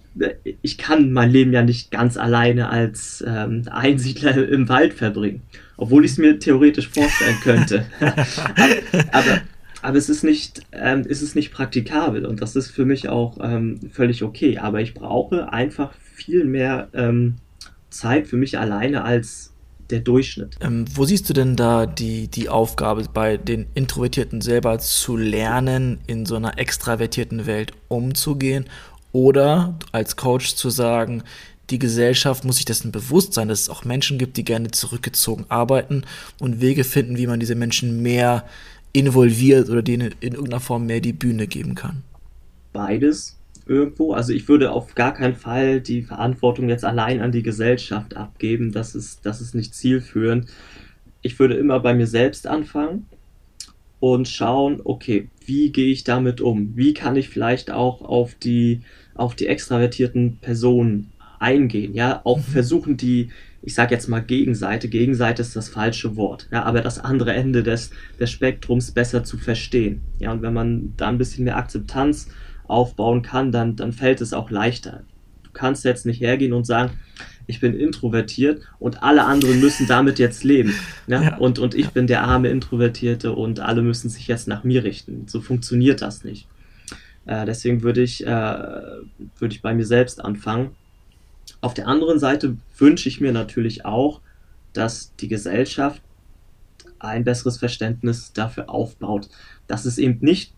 ich 0.63 0.79
kann 0.79 1.13
mein 1.13 1.31
Leben 1.31 1.53
ja 1.53 1.63
nicht 1.63 1.91
ganz 1.91 2.17
alleine 2.17 2.69
als 2.69 3.25
ähm, 3.27 3.63
Einsiedler 3.71 4.49
im 4.49 4.69
Wald 4.69 4.95
verbringen, 4.95 5.43
obwohl 5.77 6.05
ich 6.05 6.13
es 6.13 6.19
mir 6.19 6.39
theoretisch 6.39 6.89
vorstellen 6.89 7.37
könnte. 7.43 7.87
aber, 8.01 9.09
aber, 9.13 9.41
aber, 9.85 9.99
es 9.99 10.09
ist 10.09 10.25
nicht, 10.25 10.63
ähm, 10.73 11.05
es 11.09 11.21
ist 11.21 11.37
nicht 11.37 11.53
praktikabel 11.53 12.25
und 12.25 12.41
das 12.41 12.57
ist 12.57 12.71
für 12.71 12.85
mich 12.85 13.09
auch 13.09 13.37
ähm, 13.43 13.81
völlig 13.93 14.23
okay. 14.23 14.59
Aber 14.59 14.81
ich 14.81 14.95
brauche 14.95 15.53
einfach 15.53 15.93
viel 16.15 16.45
mehr 16.45 16.89
ähm, 16.95 17.37
Zeit 17.91 18.27
für 18.27 18.37
mich 18.37 18.59
alleine 18.59 19.05
als 19.05 19.53
der 19.91 20.01
Durchschnitt. 20.01 20.57
Ähm, 20.61 20.87
wo 20.95 21.05
siehst 21.05 21.29
du 21.29 21.35
denn 21.35 21.57
da 21.57 21.85
die, 21.85 22.29
die 22.29 22.49
Aufgabe 22.49 23.05
bei 23.13 23.37
den 23.37 23.67
Introvertierten 23.75 24.41
selber 24.41 24.79
zu 24.79 25.17
lernen, 25.17 25.99
in 26.07 26.25
so 26.25 26.37
einer 26.37 26.59
extravertierten 26.59 27.47
Welt 27.47 27.73
umzugehen 27.89 28.65
oder 29.13 29.79
als 29.93 30.17
Coach 30.17 30.55
zu 30.55 30.71
sagen, 30.71 31.23
die 31.71 31.79
Gesellschaft 31.79 32.45
muss 32.45 32.57
sich 32.57 32.65
dessen 32.65 32.93
bewusst 32.93 33.35
sein, 33.35 33.49
dass 33.49 33.63
es 33.63 33.69
auch 33.71 33.85
Menschen 33.85 34.19
gibt, 34.19 34.37
die 34.37 34.45
gerne 34.45 34.71
zurückgezogen 34.71 35.47
arbeiten 35.49 36.05
und 36.39 36.61
Wege 36.61 36.85
finden, 36.85 37.17
wie 37.17 37.27
man 37.27 37.41
diese 37.41 37.55
Menschen 37.55 38.03
mehr 38.03 38.45
involviert 38.95 39.69
oder 39.69 39.83
denen 39.83 40.15
in 40.21 40.33
irgendeiner 40.33 40.61
Form 40.61 40.87
mehr 40.87 41.01
die 41.01 41.13
Bühne 41.13 41.47
geben 41.47 41.75
kann. 41.75 42.03
Beides 42.73 43.37
irgendwo. 43.67 44.15
Also 44.15 44.33
ich 44.33 44.49
würde 44.49 44.73
auf 44.73 44.95
gar 44.95 45.13
keinen 45.13 45.35
Fall 45.35 45.83
die 45.83 46.03
Verantwortung 46.03 46.71
jetzt 46.71 46.85
allein 46.85 47.21
an 47.21 47.33
die 47.33 47.43
Gesellschaft 47.43 48.17
abgeben. 48.17 48.73
Das 48.73 48.95
ist, 48.95 49.27
das 49.27 49.43
ist 49.43 49.55
nicht 49.55 49.75
zielführend. 49.75 50.49
Ich 51.21 51.39
würde 51.39 51.55
immer 51.55 51.81
bei 51.81 51.93
mir 51.93 52.07
selbst 52.07 52.47
anfangen 52.47 53.07
und 54.01 54.29
schauen, 54.29 54.81
okay, 54.85 55.29
wie 55.45 55.73
gehe 55.73 55.93
ich 55.93 56.05
damit 56.05 56.41
um? 56.41 56.73
Wie 56.77 56.95
kann 56.95 57.17
ich 57.17 57.29
vielleicht 57.29 57.71
auch 57.71 58.01
auf 58.01 58.35
die 58.35 58.81
auf 59.15 59.37
die 59.37 59.47
extravertierten 59.47 60.39
Personen 60.41 61.13
eingehen, 61.39 61.95
ja, 61.95 62.21
auch 62.25 62.39
mhm. 62.39 62.43
versuchen 62.43 62.97
die, 62.97 63.31
ich 63.67 63.75
sage 63.75 63.95
jetzt 63.95 64.09
mal 64.09 64.21
Gegenseite, 64.21 64.89
Gegenseite 64.89 65.41
ist 65.41 65.57
das 65.57 65.71
falsche 65.71 66.17
Wort, 66.17 66.49
ja, 66.53 66.65
aber 66.65 66.83
das 66.83 66.99
andere 66.99 67.33
Ende 67.33 67.63
des, 67.63 67.91
des 68.21 68.31
Spektrums 68.31 68.91
besser 68.91 69.25
zu 69.25 69.39
verstehen, 69.39 70.03
ja, 70.19 70.33
und 70.33 70.43
wenn 70.43 70.53
man 70.53 70.93
da 70.97 71.09
ein 71.09 71.19
bisschen 71.19 71.45
mehr 71.45 71.57
Akzeptanz 71.57 72.29
aufbauen 72.67 73.23
kann, 73.23 73.53
dann, 73.53 73.77
dann 73.77 73.93
fällt 73.93 74.21
es 74.21 74.33
auch 74.33 74.51
leichter. 74.51 75.03
Du 75.43 75.51
kannst 75.53 75.85
jetzt 75.85 76.07
nicht 76.07 76.21
hergehen 76.21 76.53
und 76.53 76.65
sagen, 76.65 76.93
ich 77.47 77.61
bin 77.61 77.75
introvertiert 77.75 78.63
und 78.79 79.03
alle 79.03 79.25
anderen 79.25 79.61
müssen 79.61 79.87
damit 79.87 80.19
jetzt 80.19 80.45
leben. 80.45 80.75
Ja? 81.07 81.23
ja. 81.23 81.37
Und, 81.37 81.59
und 81.59 81.75
ich 81.75 81.91
bin 81.91 82.07
der 82.07 82.23
arme 82.23 82.49
Introvertierte 82.49 83.33
und 83.33 83.61
alle 83.61 83.83
müssen 83.83 84.09
sich 84.09 84.27
jetzt 84.29 84.49
nach 84.49 84.65
mir 84.65 84.85
richten. 84.85 85.25
So 85.27 85.41
funktioniert 85.41 86.01
das 86.01 86.25
nicht. 86.25 86.49
Äh, 87.27 87.45
deswegen 87.45 87.83
würde 87.83 88.03
ich, 88.03 88.27
äh, 88.27 88.29
würde 88.29 89.55
ich 89.55 89.63
bei 89.63 89.75
mir 89.75 89.85
selbst 89.85 90.25
anfangen. 90.25 90.71
Auf 91.65 91.73
der 91.73 91.89
anderen 91.89 92.19
Seite 92.19 92.59
wünsche 92.77 93.09
ich 93.09 93.23
mir 93.23 93.33
natürlich 93.33 93.87
auch, 93.87 94.21
dass 94.75 95.17
die 95.17 95.29
Gesellschaft 95.29 96.03
ein 96.99 97.25
besseres 97.25 97.57
Verständnis 97.57 98.35
dafür 98.35 98.69
aufbaut, 98.69 99.31
dass 99.67 99.87
es 99.87 99.97
eben 99.97 100.19
nicht 100.21 100.53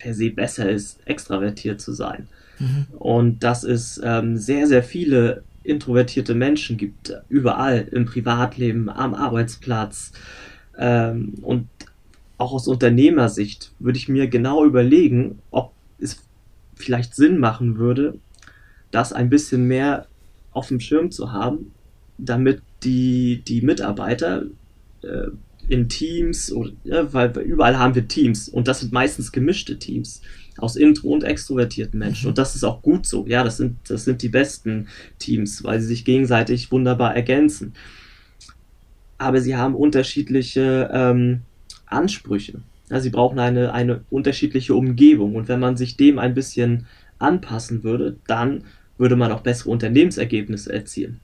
per 0.00 0.14
se 0.14 0.30
besser 0.30 0.68
ist, 0.68 0.98
extravertiert 1.06 1.80
zu 1.80 1.92
sein. 1.92 2.26
Mhm. 2.58 2.86
Und 2.98 3.44
dass 3.44 3.62
es 3.62 4.00
ähm, 4.02 4.36
sehr, 4.36 4.66
sehr 4.66 4.82
viele 4.82 5.44
introvertierte 5.62 6.34
Menschen 6.34 6.76
gibt, 6.76 7.14
überall 7.28 7.86
im 7.92 8.04
Privatleben, 8.04 8.90
am 8.90 9.14
Arbeitsplatz. 9.14 10.10
Ähm, 10.76 11.34
und 11.42 11.68
auch 12.36 12.52
aus 12.52 12.66
Unternehmersicht 12.66 13.70
würde 13.78 13.98
ich 13.98 14.08
mir 14.08 14.26
genau 14.26 14.64
überlegen, 14.64 15.38
ob 15.52 15.72
es 16.00 16.20
vielleicht 16.74 17.14
Sinn 17.14 17.38
machen 17.38 17.78
würde, 17.78 18.18
das 18.90 19.12
ein 19.12 19.30
bisschen 19.30 19.68
mehr 19.68 20.08
auf 20.56 20.68
dem 20.68 20.80
Schirm 20.80 21.10
zu 21.10 21.32
haben, 21.32 21.72
damit 22.18 22.62
die, 22.82 23.42
die 23.46 23.60
Mitarbeiter 23.60 24.44
äh, 25.02 25.28
in 25.68 25.88
Teams, 25.88 26.50
oder, 26.50 26.70
ja, 26.84 27.12
weil 27.12 27.36
überall 27.40 27.78
haben 27.78 27.94
wir 27.94 28.08
Teams 28.08 28.48
und 28.48 28.68
das 28.68 28.80
sind 28.80 28.92
meistens 28.92 29.32
gemischte 29.32 29.78
Teams 29.78 30.22
aus 30.56 30.76
intro- 30.76 31.12
und 31.12 31.24
extrovertierten 31.24 31.98
Menschen 31.98 32.26
mhm. 32.26 32.28
und 32.30 32.38
das 32.38 32.54
ist 32.54 32.64
auch 32.64 32.80
gut 32.80 33.06
so. 33.06 33.26
Ja, 33.26 33.44
das 33.44 33.58
sind, 33.58 33.76
das 33.88 34.04
sind 34.04 34.22
die 34.22 34.30
besten 34.30 34.88
Teams, 35.18 35.62
weil 35.62 35.80
sie 35.80 35.88
sich 35.88 36.04
gegenseitig 36.04 36.72
wunderbar 36.72 37.14
ergänzen. 37.14 37.74
Aber 39.18 39.40
sie 39.40 39.56
haben 39.56 39.74
unterschiedliche 39.74 40.88
ähm, 40.92 41.40
Ansprüche. 41.86 42.60
Ja, 42.88 43.00
sie 43.00 43.10
brauchen 43.10 43.38
eine, 43.38 43.74
eine 43.74 44.04
unterschiedliche 44.08 44.74
Umgebung 44.74 45.34
und 45.34 45.48
wenn 45.48 45.60
man 45.60 45.76
sich 45.76 45.96
dem 45.98 46.18
ein 46.18 46.32
bisschen 46.32 46.86
anpassen 47.18 47.82
würde, 47.82 48.16
dann 48.26 48.64
würde 48.98 49.16
man 49.16 49.32
auch 49.32 49.40
bessere 49.40 49.70
Unternehmensergebnisse 49.70 50.72
erzielen. 50.72 51.20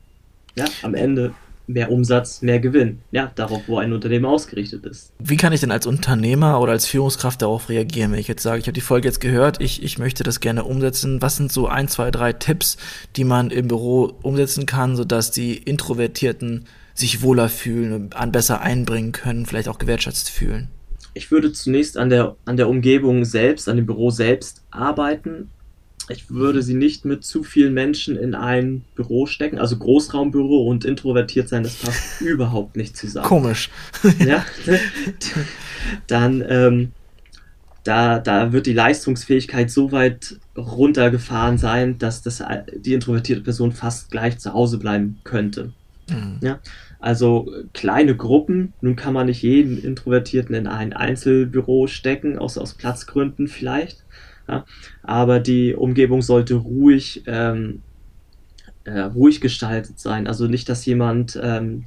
Ja, 0.55 0.67
am 0.83 0.95
Ende 0.95 1.35
mehr 1.67 1.91
Umsatz, 1.91 2.43
mehr 2.43 2.61
Gewinn. 2.61 3.01
Ja, 3.11 3.31
darauf, 3.35 3.63
wo 3.67 3.79
ein 3.79 3.93
Unternehmen 3.93 4.25
ausgerichtet 4.25 4.85
ist. 4.85 5.13
Wie 5.19 5.37
kann 5.37 5.53
ich 5.53 5.61
denn 5.61 5.71
als 5.71 5.87
Unternehmer 5.87 6.61
oder 6.61 6.73
als 6.73 6.87
Führungskraft 6.87 7.43
darauf 7.43 7.69
reagieren, 7.69 8.13
wenn 8.13 8.19
ich 8.19 8.29
jetzt 8.29 8.43
sage, 8.43 8.59
ich 8.61 8.67
habe 8.67 8.73
die 8.73 8.81
Folge 8.81 9.09
jetzt 9.09 9.21
gehört, 9.21 9.61
ich, 9.61 9.83
ich 9.83 9.99
möchte 9.99 10.25
das 10.25 10.41
gerne 10.41 10.65
umsetzen. 10.65 11.23
Was 11.23 11.37
sind 11.37 11.53
so 11.53 11.69
ein, 11.69 11.89
zwei, 11.89 12.11
drei 12.11 12.33
Tipps, 12.33 12.77
die 13.17 13.25
man 13.25 13.51
im 13.51 13.69
Büro 13.69 14.13
umsetzen 14.23 14.67
kann, 14.67 14.97
sodass 14.97 15.31
die 15.31 15.57
Introvertierten 15.57 16.67
sich 16.95 17.23
wohler 17.23 17.49
fühlen, 17.49 18.11
und 18.13 18.33
besser 18.33 18.61
einbringen 18.61 19.13
können, 19.13 19.47
vielleicht 19.47 19.69
auch 19.69 19.79
gewertschätzt 19.79 20.31
fühlen? 20.31 20.69
Ich 21.15 21.31
würde 21.31 21.53
zunächst 21.53 21.97
an 21.97 22.09
der, 22.09 22.37
an 22.45 22.57
der 22.57 22.69
Umgebung 22.69 23.25
selbst, 23.25 23.69
an 23.69 23.77
dem 23.77 23.87
Büro 23.87 24.11
selbst 24.11 24.63
arbeiten. 24.71 25.51
Ich 26.09 26.31
würde 26.31 26.63
sie 26.63 26.75
nicht 26.75 27.05
mit 27.05 27.25
zu 27.25 27.43
vielen 27.43 27.75
Menschen 27.75 28.17
in 28.17 28.35
ein 28.35 28.85
Büro 28.95 29.27
stecken. 29.27 29.59
Also 29.59 29.77
Großraumbüro 29.77 30.67
und 30.67 30.85
introvertiert 30.85 31.49
sein, 31.49 31.63
das 31.63 31.77
passt 31.77 32.21
überhaupt 32.21 32.77
nicht 32.77 32.97
zusammen. 32.97 33.27
Komisch. 33.27 33.71
ja. 34.19 34.45
Dann, 36.07 36.45
ähm, 36.49 36.93
da, 37.85 38.19
da 38.19 38.53
wird 38.53 38.67
die 38.67 38.73
Leistungsfähigkeit 38.73 39.71
so 39.71 39.91
weit 39.91 40.39
runtergefahren 40.57 41.59
sein, 41.59 41.99
dass 41.99 42.23
das, 42.23 42.43
die 42.77 42.95
introvertierte 42.95 43.43
Person 43.43 43.73
fast 43.73 44.11
gleich 44.11 44.39
zu 44.39 44.53
Hause 44.53 44.79
bleiben 44.79 45.19
könnte. 45.25 45.73
Mhm. 46.09 46.39
Ja, 46.41 46.61
also 47.01 47.51
kleine 47.75 48.17
Gruppen. 48.17 48.73
Nun 48.81 48.95
kann 48.95 49.15
man 49.15 49.27
nicht 49.27 49.43
jeden 49.43 49.83
Introvertierten 49.83 50.55
in 50.55 50.69
ein 50.69 50.93
Einzelbüro 50.93 51.89
stecken, 51.89 52.39
aus, 52.39 52.59
aus 52.59 52.75
Platzgründen 52.75 53.49
vielleicht. 53.49 54.05
Ja, 54.49 54.65
aber 55.03 55.41
die 55.41 55.75
Umgebung 55.75 56.23
sollte 56.23 56.55
ruhig, 56.55 57.23
ähm, 57.27 57.83
äh, 58.85 59.01
ruhig 59.01 59.41
gestaltet 59.41 59.99
sein. 59.99 60.27
Also 60.27 60.47
nicht, 60.47 60.69
dass 60.69 60.85
jemand 60.85 61.39
ähm, 61.43 61.85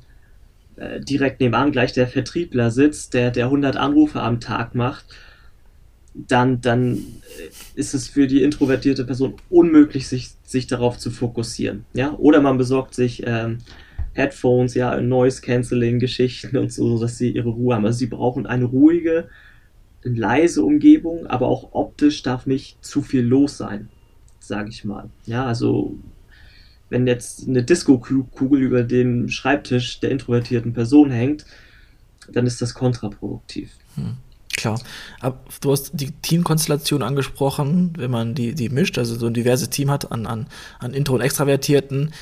äh, 0.78 1.00
direkt 1.00 1.40
nebenan 1.40 1.72
gleich 1.72 1.94
der 1.94 2.08
Vertriebler 2.08 2.72
sitzt, 2.72 3.14
der, 3.14 3.32
der 3.32 3.46
100 3.46 3.78
Anrufe 3.78 4.22
am 4.22 4.40
Tag 4.40 4.76
macht. 4.76 5.06
Dann, 6.14 6.62
dann 6.62 7.00
ist 7.76 7.94
es 7.94 8.08
für 8.08 8.28
die 8.28 8.42
introvertierte 8.42 9.04
Person 9.04 9.36
unmöglich, 9.50 10.08
sich, 10.08 10.32
sich 10.44 10.68
darauf 10.68 10.98
zu 10.98 11.12
fokussieren. 11.12 11.86
Ja? 11.94 12.14
Oder 12.14 12.42
man 12.42 12.58
besorgt 12.58 12.94
sich 12.94 13.24
ähm, 13.26 13.60
Headphones, 14.14 14.76
ja, 14.76 15.00
Noise 15.02 15.42
Cancelling 15.42 16.00
Geschichten 16.00 16.56
und 16.58 16.72
so, 16.72 17.00
dass 17.00 17.18
sie 17.18 17.32
ihre 17.32 17.50
Ruhe 17.50 17.76
haben. 17.76 17.86
Also 17.86 18.00
sie 18.00 18.08
brauchen 18.08 18.46
eine 18.46 18.66
ruhige, 18.66 19.28
leise 20.06 20.64
Umgebung, 20.64 21.28
aber 21.28 21.48
auch 21.48 21.70
optisch 21.74 22.22
darf 22.22 22.46
nicht 22.46 22.84
zu 22.86 23.02
viel 23.02 23.24
los 23.24 23.58
sein, 23.58 23.90
sage 24.40 24.70
ich 24.70 24.86
mal. 24.86 25.10
Ja, 25.26 25.46
also 25.46 25.98
wenn 26.90 27.08
jetzt 27.08 27.48
eine 27.48 27.64
Disco-Kugel 27.64 28.62
über 28.62 28.84
dem 28.84 29.28
Schreibtisch 29.30 30.00
der 30.00 30.12
introvertierten 30.12 30.74
Person 30.74 31.10
hängt, 31.12 31.46
dann 32.32 32.46
ist 32.46 32.62
das 32.62 32.74
kontraproduktiv. 32.74 33.72
Hm, 33.96 34.18
klar. 34.56 34.80
Du 35.62 35.72
hast 35.72 35.92
die 35.94 36.12
Teamkonstellation 36.12 37.02
angesprochen, 37.02 37.94
wenn 37.98 38.12
man 38.12 38.36
die, 38.36 38.54
die 38.54 38.70
mischt, 38.70 38.98
also 38.98 39.16
so 39.16 39.26
ein 39.26 39.34
diverses 39.34 39.70
Team 39.72 39.90
hat 39.90 40.12
an, 40.12 40.28
an, 40.28 40.48
an 40.80 40.94
Intro- 40.94 41.16
und 41.16 41.22
Extravertierten. 41.22 42.14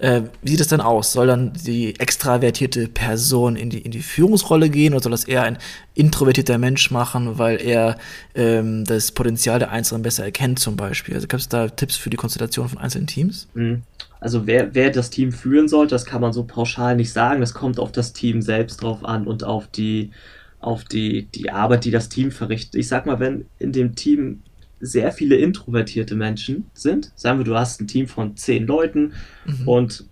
Äh, 0.00 0.22
wie 0.40 0.52
sieht 0.52 0.60
es 0.60 0.68
denn 0.68 0.80
aus? 0.80 1.12
Soll 1.12 1.26
dann 1.26 1.52
die 1.52 1.98
extravertierte 2.00 2.88
Person 2.88 3.54
in 3.54 3.68
die, 3.68 3.80
in 3.80 3.90
die 3.90 4.00
Führungsrolle 4.00 4.70
gehen 4.70 4.94
oder 4.94 5.02
soll 5.02 5.12
das 5.12 5.24
eher 5.24 5.42
ein 5.42 5.58
introvertierter 5.94 6.56
Mensch 6.56 6.90
machen, 6.90 7.38
weil 7.38 7.60
er 7.60 7.98
ähm, 8.34 8.86
das 8.86 9.12
Potenzial 9.12 9.58
der 9.58 9.70
Einzelnen 9.70 10.02
besser 10.02 10.24
erkennt 10.24 10.58
zum 10.58 10.76
Beispiel? 10.76 11.14
Also 11.14 11.28
gibt 11.28 11.42
es 11.42 11.48
da 11.50 11.68
Tipps 11.68 11.96
für 11.96 12.08
die 12.08 12.16
Konstellation 12.16 12.70
von 12.70 12.78
einzelnen 12.78 13.08
Teams? 13.08 13.48
Mhm. 13.52 13.82
Also 14.20 14.46
wer, 14.46 14.74
wer 14.74 14.90
das 14.90 15.10
Team 15.10 15.32
führen 15.32 15.68
sollte, 15.68 15.94
das 15.94 16.06
kann 16.06 16.22
man 16.22 16.32
so 16.32 16.44
pauschal 16.44 16.96
nicht 16.96 17.12
sagen. 17.12 17.40
Das 17.40 17.52
kommt 17.52 17.78
auf 17.78 17.92
das 17.92 18.14
Team 18.14 18.40
selbst 18.40 18.82
drauf 18.82 19.04
an 19.04 19.26
und 19.26 19.44
auf 19.44 19.66
die, 19.66 20.12
auf 20.60 20.84
die, 20.84 21.26
die 21.26 21.50
Arbeit, 21.50 21.84
die 21.84 21.90
das 21.90 22.08
Team 22.08 22.30
verrichtet. 22.30 22.76
Ich 22.76 22.88
sag 22.88 23.04
mal, 23.04 23.20
wenn 23.20 23.44
in 23.58 23.72
dem 23.72 23.94
Team 23.96 24.42
sehr 24.80 25.12
viele 25.12 25.36
introvertierte 25.36 26.14
Menschen 26.14 26.70
sind. 26.74 27.12
Sagen 27.14 27.38
wir, 27.38 27.44
du 27.44 27.54
hast 27.54 27.80
ein 27.80 27.86
Team 27.86 28.08
von 28.08 28.36
zehn 28.36 28.66
Leuten 28.66 29.12
mhm. 29.46 29.68
und 29.68 30.04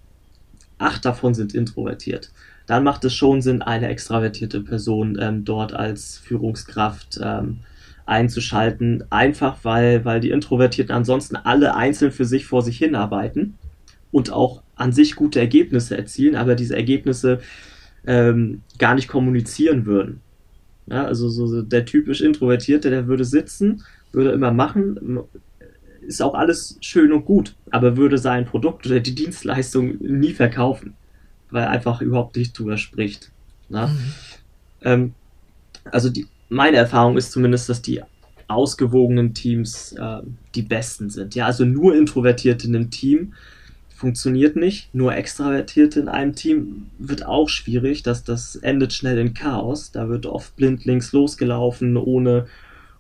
acht 0.78 1.04
davon 1.04 1.34
sind 1.34 1.54
introvertiert. 1.54 2.30
Dann 2.66 2.84
macht 2.84 3.04
es 3.04 3.14
schon 3.14 3.40
Sinn, 3.40 3.62
eine 3.62 3.88
extravertierte 3.88 4.60
Person 4.60 5.18
ähm, 5.20 5.44
dort 5.44 5.72
als 5.72 6.18
Führungskraft 6.18 7.18
ähm, 7.22 7.60
einzuschalten, 8.04 9.04
einfach 9.10 9.58
weil, 9.62 10.04
weil 10.04 10.20
die 10.20 10.30
Introvertierten 10.30 10.94
ansonsten 10.94 11.36
alle 11.36 11.74
einzeln 11.74 12.12
für 12.12 12.24
sich 12.24 12.46
vor 12.46 12.62
sich 12.62 12.78
hinarbeiten 12.78 13.54
und 14.10 14.32
auch 14.32 14.62
an 14.76 14.92
sich 14.92 15.16
gute 15.16 15.40
Ergebnisse 15.40 15.96
erzielen, 15.96 16.36
aber 16.36 16.54
diese 16.54 16.76
Ergebnisse 16.76 17.40
ähm, 18.06 18.62
gar 18.78 18.94
nicht 18.94 19.08
kommunizieren 19.08 19.86
würden. 19.86 20.20
Ja, 20.86 21.04
also 21.04 21.28
so 21.28 21.60
der 21.60 21.84
typisch 21.84 22.22
Introvertierte, 22.22 22.88
der 22.88 23.06
würde 23.06 23.24
sitzen, 23.24 23.82
würde 24.12 24.30
immer 24.32 24.52
machen, 24.52 25.20
ist 26.00 26.22
auch 26.22 26.34
alles 26.34 26.78
schön 26.80 27.12
und 27.12 27.24
gut, 27.24 27.54
aber 27.70 27.96
würde 27.96 28.18
sein 28.18 28.46
Produkt 28.46 28.86
oder 28.86 29.00
die 29.00 29.14
Dienstleistung 29.14 29.98
nie 30.00 30.32
verkaufen, 30.32 30.94
weil 31.50 31.64
er 31.64 31.70
einfach 31.70 32.00
überhaupt 32.00 32.36
nicht 32.36 32.58
drüber 32.58 32.78
spricht. 32.78 33.30
Ne? 33.68 33.88
Mhm. 33.88 34.12
Ähm, 34.82 35.14
also 35.84 36.08
die, 36.08 36.26
meine 36.48 36.78
Erfahrung 36.78 37.16
ist 37.16 37.32
zumindest, 37.32 37.68
dass 37.68 37.82
die 37.82 38.02
ausgewogenen 38.48 39.34
Teams 39.34 39.92
äh, 39.92 40.20
die 40.54 40.62
besten 40.62 41.10
sind. 41.10 41.34
Ja, 41.34 41.46
also 41.46 41.64
nur 41.64 41.94
Introvertierte 41.94 42.66
in 42.66 42.74
einem 42.74 42.90
Team 42.90 43.34
funktioniert 43.94 44.56
nicht. 44.56 44.94
Nur 44.94 45.14
Extravertierte 45.14 46.00
in 46.00 46.08
einem 46.08 46.34
Team 46.34 46.86
wird 46.98 47.26
auch 47.26 47.48
schwierig. 47.48 48.02
Das, 48.02 48.24
das 48.24 48.56
endet 48.56 48.92
schnell 48.92 49.18
in 49.18 49.34
Chaos. 49.34 49.90
Da 49.92 50.08
wird 50.08 50.24
oft 50.24 50.56
blind 50.56 50.84
links 50.84 51.12
losgelaufen, 51.12 51.96
ohne, 51.96 52.46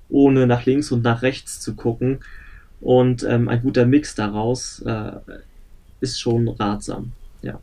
ohne 0.08 0.46
nach 0.46 0.66
links 0.66 0.90
und 0.92 1.02
nach 1.02 1.22
rechts 1.22 1.60
zu 1.60 1.74
gucken. 1.74 2.20
Und 2.80 3.24
ähm, 3.24 3.48
ein 3.48 3.62
guter 3.62 3.86
Mix 3.86 4.14
daraus 4.14 4.80
äh, 4.80 5.12
ist 6.00 6.20
schon 6.20 6.48
ratsam. 6.48 7.12
Ja. 7.42 7.60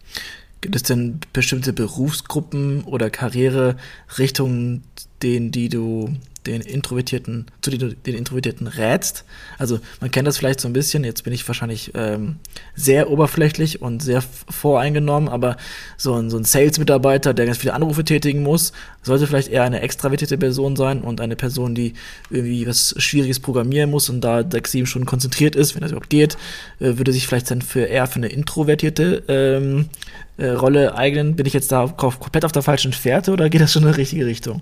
Gibt 0.62 0.76
es 0.76 0.84
denn 0.84 1.20
bestimmte 1.32 1.74
Berufsgruppen 1.74 2.84
oder 2.84 3.10
Karriererichtungen, 3.10 4.84
denen 5.22 5.52
die 5.52 5.70
du 5.70 6.10
den 6.48 6.62
Introvertierten, 6.62 7.46
zu 7.62 7.72
den, 7.72 7.96
den 8.06 8.16
Introvertierten 8.16 8.68
rätst. 8.68 9.26
Also 9.58 9.80
man 10.02 10.12
kennt 10.12 10.28
das 10.28 10.38
vielleicht 10.38 10.60
so 10.60 10.68
ein 10.68 10.74
bisschen, 10.74 11.04
jetzt 11.04 11.24
bin 11.24 11.34
ich 11.34 11.48
wahrscheinlich 11.48 11.92
ähm, 11.96 12.38
sehr 12.76 13.10
oberflächlich 13.10 13.82
und 13.82 14.02
sehr 14.02 14.24
voreingenommen, 14.50 15.30
aber 15.30 15.58
so 15.98 16.14
ein, 16.16 16.30
so 16.30 16.38
ein 16.38 16.44
Sales-Mitarbeiter, 16.44 17.34
der 17.34 17.46
ganz 17.46 17.58
viele 17.58 17.74
Anrufe 17.74 18.04
tätigen 18.04 18.44
muss, 18.44 18.74
sollte 19.02 19.28
vielleicht 19.28 19.50
eher 19.50 19.64
eine 19.64 19.82
extravertierte 19.82 20.38
Person 20.38 20.76
sein 20.76 21.02
und 21.02 21.22
eine 21.22 21.36
Person, 21.36 21.76
die 21.76 21.94
irgendwie 22.30 22.68
was 22.68 22.96
Schwieriges 22.98 23.40
programmieren 23.40 23.90
muss 23.90 24.10
und 24.10 24.22
da 24.22 24.44
sechs, 24.50 24.72
sieben 24.72 24.88
Stunden 24.88 25.06
konzentriert 25.06 25.56
ist, 25.56 25.76
wenn 25.76 25.82
das 25.82 25.92
überhaupt 25.92 26.10
geht, 26.10 26.38
äh, 26.80 26.98
würde 26.98 27.14
sich 27.14 27.28
vielleicht 27.28 27.52
dann 27.52 27.62
für 27.62 27.82
eher 27.82 28.08
für 28.08 28.18
eine 28.18 28.28
introvertierte 28.28 29.24
ähm, 29.28 29.90
äh, 30.38 30.50
Rolle 30.50 30.96
eignen. 30.96 31.36
Bin 31.36 31.46
ich 31.46 31.54
jetzt 31.54 31.72
da 31.72 31.88
komplett 31.88 32.46
auf 32.46 32.52
der 32.52 32.62
falschen 32.62 32.94
Fährte 32.94 33.32
oder 33.32 33.50
geht 33.50 33.62
das 33.62 33.74
schon 33.74 33.84
in 33.84 33.90
die 33.90 33.96
richtige 33.96 34.26
Richtung? 34.26 34.62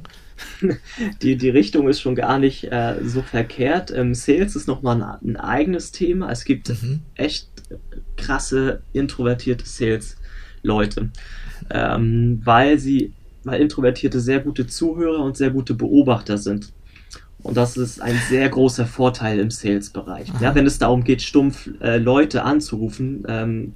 die, 1.21 1.35
die 1.35 1.49
Richtung 1.49 1.87
ist 1.87 2.01
schon 2.01 2.15
gar 2.15 2.39
nicht 2.39 2.71
äh, 2.71 2.95
so 3.03 3.21
verkehrt. 3.21 3.91
Ähm, 3.91 4.13
Sales 4.13 4.55
ist 4.55 4.67
nochmal 4.67 5.01
ein, 5.01 5.31
ein 5.31 5.37
eigenes 5.37 5.91
Thema. 5.91 6.31
Es 6.31 6.45
gibt 6.45 6.69
mhm. 6.69 7.01
echt 7.15 7.49
krasse 8.17 8.81
introvertierte 8.93 9.65
Sales-Leute, 9.65 11.09
ähm, 11.69 12.41
weil 12.43 12.79
sie, 12.79 13.13
weil 13.43 13.61
Introvertierte 13.61 14.19
sehr 14.19 14.39
gute 14.39 14.67
Zuhörer 14.67 15.23
und 15.23 15.37
sehr 15.37 15.49
gute 15.49 15.73
Beobachter 15.73 16.37
sind. 16.37 16.71
Und 17.41 17.57
das 17.57 17.75
ist 17.75 18.01
ein 18.01 18.17
sehr 18.29 18.47
großer 18.47 18.85
Vorteil 18.85 19.39
im 19.39 19.51
Sales-Bereich. 19.51 20.29
Ja, 20.39 20.55
wenn 20.55 20.65
es 20.65 20.79
darum 20.79 21.03
geht, 21.03 21.21
stumpf 21.21 21.69
äh, 21.81 21.97
Leute 21.97 22.43
anzurufen, 22.43 23.25
ähm, 23.27 23.75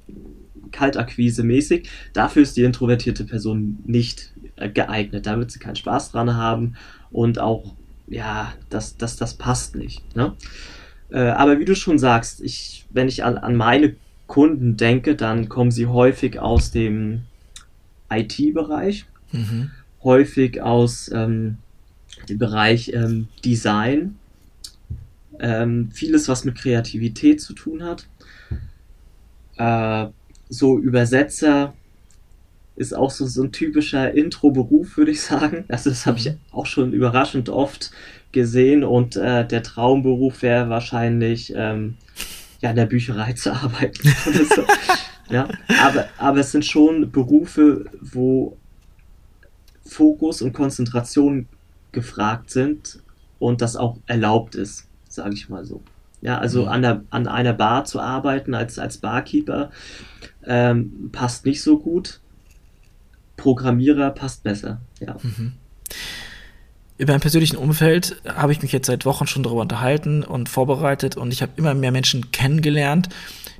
Kaltakquise 0.70 1.42
mäßig, 1.42 1.88
dafür 2.12 2.42
ist 2.42 2.56
die 2.56 2.64
introvertierte 2.64 3.24
Person 3.24 3.78
nicht 3.84 4.32
äh, 4.56 4.68
geeignet. 4.68 5.26
Da 5.26 5.38
wird 5.38 5.50
sie 5.50 5.58
keinen 5.58 5.76
Spaß 5.76 6.12
dran 6.12 6.34
haben 6.34 6.74
und 7.10 7.38
auch, 7.38 7.74
ja, 8.06 8.52
das, 8.70 8.96
das, 8.96 9.16
das 9.16 9.34
passt 9.34 9.76
nicht. 9.76 10.16
Ne? 10.16 10.34
Äh, 11.10 11.20
aber 11.20 11.58
wie 11.58 11.64
du 11.64 11.74
schon 11.74 11.98
sagst, 11.98 12.40
ich, 12.40 12.86
wenn 12.90 13.08
ich 13.08 13.24
an, 13.24 13.38
an 13.38 13.56
meine 13.56 13.96
Kunden 14.26 14.76
denke, 14.76 15.16
dann 15.16 15.48
kommen 15.48 15.70
sie 15.70 15.86
häufig 15.86 16.38
aus 16.38 16.70
dem 16.70 17.22
IT-Bereich, 18.10 19.06
mhm. 19.32 19.70
häufig 20.02 20.60
aus 20.60 21.10
ähm, 21.12 21.58
dem 22.28 22.38
Bereich 22.38 22.92
ähm, 22.92 23.28
Design, 23.44 24.16
ähm, 25.40 25.90
vieles, 25.92 26.28
was 26.28 26.44
mit 26.44 26.56
Kreativität 26.56 27.40
zu 27.40 27.54
tun 27.54 27.82
hat. 27.82 28.06
Äh, 29.56 30.10
so 30.48 30.78
Übersetzer, 30.78 31.74
ist 32.78 32.94
auch 32.94 33.10
so, 33.10 33.26
so 33.26 33.42
ein 33.42 33.52
typischer 33.52 34.14
Intro-Beruf, 34.14 34.96
würde 34.96 35.10
ich 35.10 35.20
sagen. 35.20 35.64
Also 35.68 35.90
das 35.90 36.06
habe 36.06 36.18
ich 36.18 36.26
mhm. 36.26 36.38
auch 36.52 36.66
schon 36.66 36.92
überraschend 36.92 37.48
oft 37.48 37.90
gesehen 38.30 38.84
und 38.84 39.16
äh, 39.16 39.46
der 39.46 39.62
Traumberuf 39.62 40.42
wäre 40.42 40.68
wahrscheinlich 40.68 41.52
ähm, 41.56 41.96
ja 42.60 42.70
in 42.70 42.76
der 42.76 42.86
Bücherei 42.86 43.32
zu 43.32 43.52
arbeiten 43.52 44.08
oder 44.26 44.44
so. 44.44 44.64
ja, 45.30 45.48
aber, 45.82 46.08
aber 46.18 46.38
es 46.38 46.52
sind 46.52 46.64
schon 46.64 47.10
Berufe, 47.10 47.86
wo 48.00 48.56
Fokus 49.84 50.42
und 50.42 50.52
Konzentration 50.52 51.48
gefragt 51.92 52.50
sind 52.50 53.00
und 53.38 53.60
das 53.60 53.76
auch 53.76 53.98
erlaubt 54.06 54.54
ist, 54.54 54.86
sage 55.08 55.34
ich 55.34 55.48
mal 55.48 55.64
so. 55.64 55.80
Ja, 56.20 56.38
also 56.38 56.62
mhm. 56.62 56.68
an, 56.68 56.82
der, 56.82 57.04
an 57.10 57.28
einer 57.28 57.52
Bar 57.52 57.84
zu 57.84 58.00
arbeiten 58.00 58.54
als, 58.54 58.78
als 58.78 58.98
Barkeeper 58.98 59.70
ähm, 60.44 61.10
passt 61.12 61.44
nicht 61.44 61.62
so 61.62 61.78
gut. 61.78 62.20
Programmierer 63.36 64.10
passt 64.10 64.42
besser, 64.42 64.80
ja. 65.00 65.16
Mhm. 65.22 65.52
Über 66.98 67.12
mein 67.12 67.20
persönlichen 67.20 67.56
Umfeld 67.56 68.20
habe 68.26 68.50
ich 68.50 68.60
mich 68.60 68.72
jetzt 68.72 68.88
seit 68.88 69.06
Wochen 69.06 69.28
schon 69.28 69.44
darüber 69.44 69.60
unterhalten 69.60 70.24
und 70.24 70.48
vorbereitet 70.48 71.16
und 71.16 71.32
ich 71.32 71.42
habe 71.42 71.52
immer 71.54 71.72
mehr 71.72 71.92
Menschen 71.92 72.32
kennengelernt, 72.32 73.08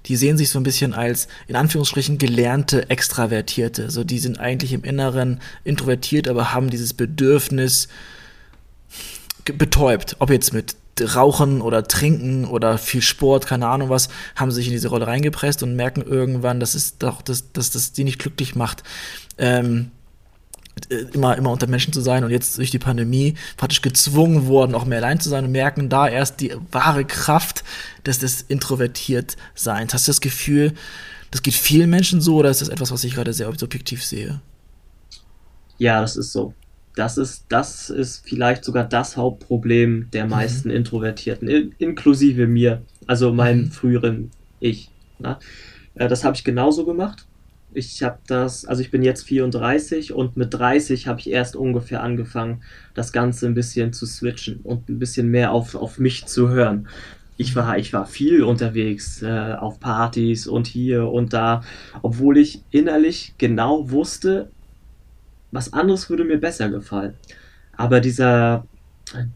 die 0.06 0.16
sehen 0.16 0.36
sich 0.36 0.50
so 0.50 0.58
ein 0.58 0.64
bisschen 0.64 0.92
als 0.92 1.28
in 1.46 1.54
Anführungsstrichen 1.54 2.18
gelernte 2.18 2.90
Extravertierte. 2.90 3.90
So, 3.90 4.02
die 4.02 4.18
sind 4.18 4.40
eigentlich 4.40 4.72
im 4.72 4.82
Inneren 4.82 5.40
introvertiert, 5.62 6.26
aber 6.26 6.52
haben 6.52 6.68
dieses 6.68 6.94
Bedürfnis 6.94 7.86
betäubt. 9.44 10.16
Ob 10.18 10.30
jetzt 10.30 10.52
mit 10.52 10.74
Rauchen 11.00 11.60
oder 11.60 11.86
Trinken 11.86 12.44
oder 12.44 12.78
viel 12.78 13.02
Sport, 13.02 13.46
keine 13.46 13.68
Ahnung 13.68 13.88
was, 13.88 14.08
haben 14.36 14.50
sich 14.50 14.66
in 14.66 14.72
diese 14.72 14.88
Rolle 14.88 15.06
reingepresst 15.06 15.62
und 15.62 15.76
merken 15.76 16.02
irgendwann, 16.02 16.60
dass 16.60 16.74
es 16.74 16.98
doch, 16.98 17.22
dass, 17.22 17.52
dass 17.52 17.70
das 17.70 17.92
die 17.92 18.04
nicht 18.04 18.18
glücklich 18.18 18.54
macht 18.54 18.82
ähm, 19.38 19.90
äh, 20.90 20.96
immer, 21.12 21.36
immer 21.36 21.50
unter 21.50 21.66
Menschen 21.66 21.92
zu 21.92 22.00
sein 22.00 22.24
und 22.24 22.30
jetzt 22.30 22.58
durch 22.58 22.70
die 22.70 22.78
Pandemie 22.78 23.34
praktisch 23.56 23.82
gezwungen 23.82 24.46
worden, 24.46 24.74
auch 24.74 24.84
mehr 24.84 24.98
allein 24.98 25.20
zu 25.20 25.28
sein 25.28 25.44
und 25.44 25.52
merken 25.52 25.88
da 25.88 26.08
erst 26.08 26.40
die 26.40 26.54
wahre 26.70 27.04
Kraft 27.04 27.64
des, 28.06 28.18
des 28.18 28.42
Introvertiertseins. 28.42 29.94
Hast 29.94 30.06
du 30.06 30.10
das 30.10 30.20
Gefühl, 30.20 30.74
das 31.30 31.42
geht 31.42 31.54
vielen 31.54 31.90
Menschen 31.90 32.20
so 32.20 32.36
oder 32.36 32.50
ist 32.50 32.60
das 32.60 32.68
etwas, 32.68 32.90
was 32.90 33.04
ich 33.04 33.14
gerade 33.14 33.32
sehr 33.32 33.52
subjektiv 33.56 34.04
sehe? 34.04 34.40
Ja, 35.78 36.00
das 36.00 36.16
ist 36.16 36.32
so. 36.32 36.54
Das 36.98 37.16
ist, 37.16 37.46
das 37.48 37.90
ist 37.90 38.26
vielleicht 38.26 38.64
sogar 38.64 38.84
das 38.84 39.16
Hauptproblem 39.16 40.08
der 40.12 40.24
mhm. 40.24 40.30
meisten 40.30 40.68
mhm. 40.68 40.76
Introvertierten, 40.76 41.48
in, 41.48 41.74
inklusive 41.78 42.46
mir, 42.46 42.82
also 43.06 43.32
meinem 43.32 43.62
mhm. 43.62 43.70
früheren 43.70 44.30
Ich. 44.60 44.90
Na? 45.18 45.38
Äh, 45.94 46.08
das 46.08 46.24
habe 46.24 46.36
ich 46.36 46.44
genauso 46.44 46.84
gemacht 46.84 47.26
ich 47.72 48.02
habe 48.02 48.18
das, 48.26 48.64
also 48.64 48.82
ich 48.82 48.90
bin 48.90 49.02
jetzt 49.02 49.26
34 49.26 50.12
und 50.12 50.36
mit 50.36 50.54
30 50.54 51.06
habe 51.06 51.20
ich 51.20 51.30
erst 51.30 51.56
ungefähr 51.56 52.02
angefangen, 52.02 52.62
das 52.94 53.12
Ganze 53.12 53.46
ein 53.46 53.54
bisschen 53.54 53.92
zu 53.92 54.06
switchen 54.06 54.60
und 54.62 54.88
ein 54.88 54.98
bisschen 54.98 55.28
mehr 55.28 55.52
auf, 55.52 55.74
auf 55.74 55.98
mich 55.98 56.26
zu 56.26 56.48
hören. 56.48 56.88
Ich 57.36 57.54
war, 57.54 57.78
ich 57.78 57.92
war 57.92 58.06
viel 58.06 58.42
unterwegs 58.42 59.22
äh, 59.22 59.54
auf 59.58 59.78
Partys 59.78 60.46
und 60.46 60.66
hier 60.66 61.08
und 61.08 61.32
da, 61.32 61.62
obwohl 62.02 62.36
ich 62.36 62.62
innerlich 62.70 63.34
genau 63.38 63.90
wusste, 63.90 64.50
was 65.50 65.72
anderes 65.72 66.10
würde 66.10 66.24
mir 66.24 66.38
besser 66.38 66.68
gefallen. 66.68 67.14
Aber 67.76 68.00
dieser 68.00 68.66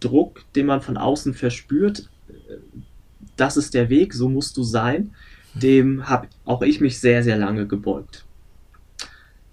Druck, 0.00 0.42
den 0.54 0.66
man 0.66 0.80
von 0.80 0.96
außen 0.96 1.34
verspürt, 1.34 2.08
das 3.36 3.56
ist 3.56 3.74
der 3.74 3.88
Weg, 3.88 4.14
so 4.14 4.28
musst 4.28 4.56
du 4.56 4.62
sein, 4.62 5.14
dem 5.54 6.08
habe 6.08 6.28
auch 6.44 6.62
ich 6.62 6.80
mich 6.80 7.00
sehr, 7.00 7.22
sehr 7.22 7.36
lange 7.36 7.66
gebeugt. 7.66 8.24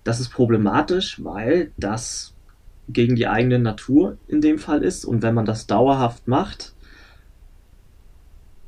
Das 0.04 0.20
ist 0.20 0.30
problematisch, 0.30 1.24
weil 1.24 1.72
das 1.78 2.34
gegen 2.88 3.16
die 3.16 3.28
eigene 3.28 3.60
Natur 3.60 4.18
in 4.28 4.42
dem 4.42 4.58
Fall 4.58 4.84
ist 4.84 5.06
und 5.06 5.22
wenn 5.22 5.36
man 5.36 5.46
das 5.46 5.68
dauerhaft 5.68 6.28
macht, 6.28 6.74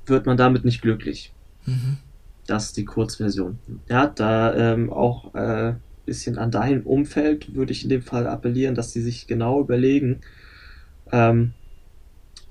wird 0.05 0.25
man 0.25 0.37
damit 0.37 0.65
nicht 0.65 0.81
glücklich. 0.81 1.33
Mhm. 1.65 1.97
Das 2.47 2.65
ist 2.65 2.77
die 2.77 2.85
Kurzversion. 2.85 3.59
Ja, 3.87 4.07
da 4.07 4.73
ähm, 4.73 4.91
auch 4.91 5.33
äh, 5.35 5.73
bisschen 6.11 6.37
an 6.37 6.51
dein 6.51 6.83
Umfeld 6.83 7.55
würde 7.55 7.71
ich 7.71 7.83
in 7.83 7.89
dem 7.89 8.01
Fall 8.01 8.27
appellieren, 8.27 8.75
dass 8.75 8.91
sie 8.91 9.01
sich 9.01 9.27
genau 9.27 9.61
überlegen, 9.61 10.19
ähm, 11.09 11.53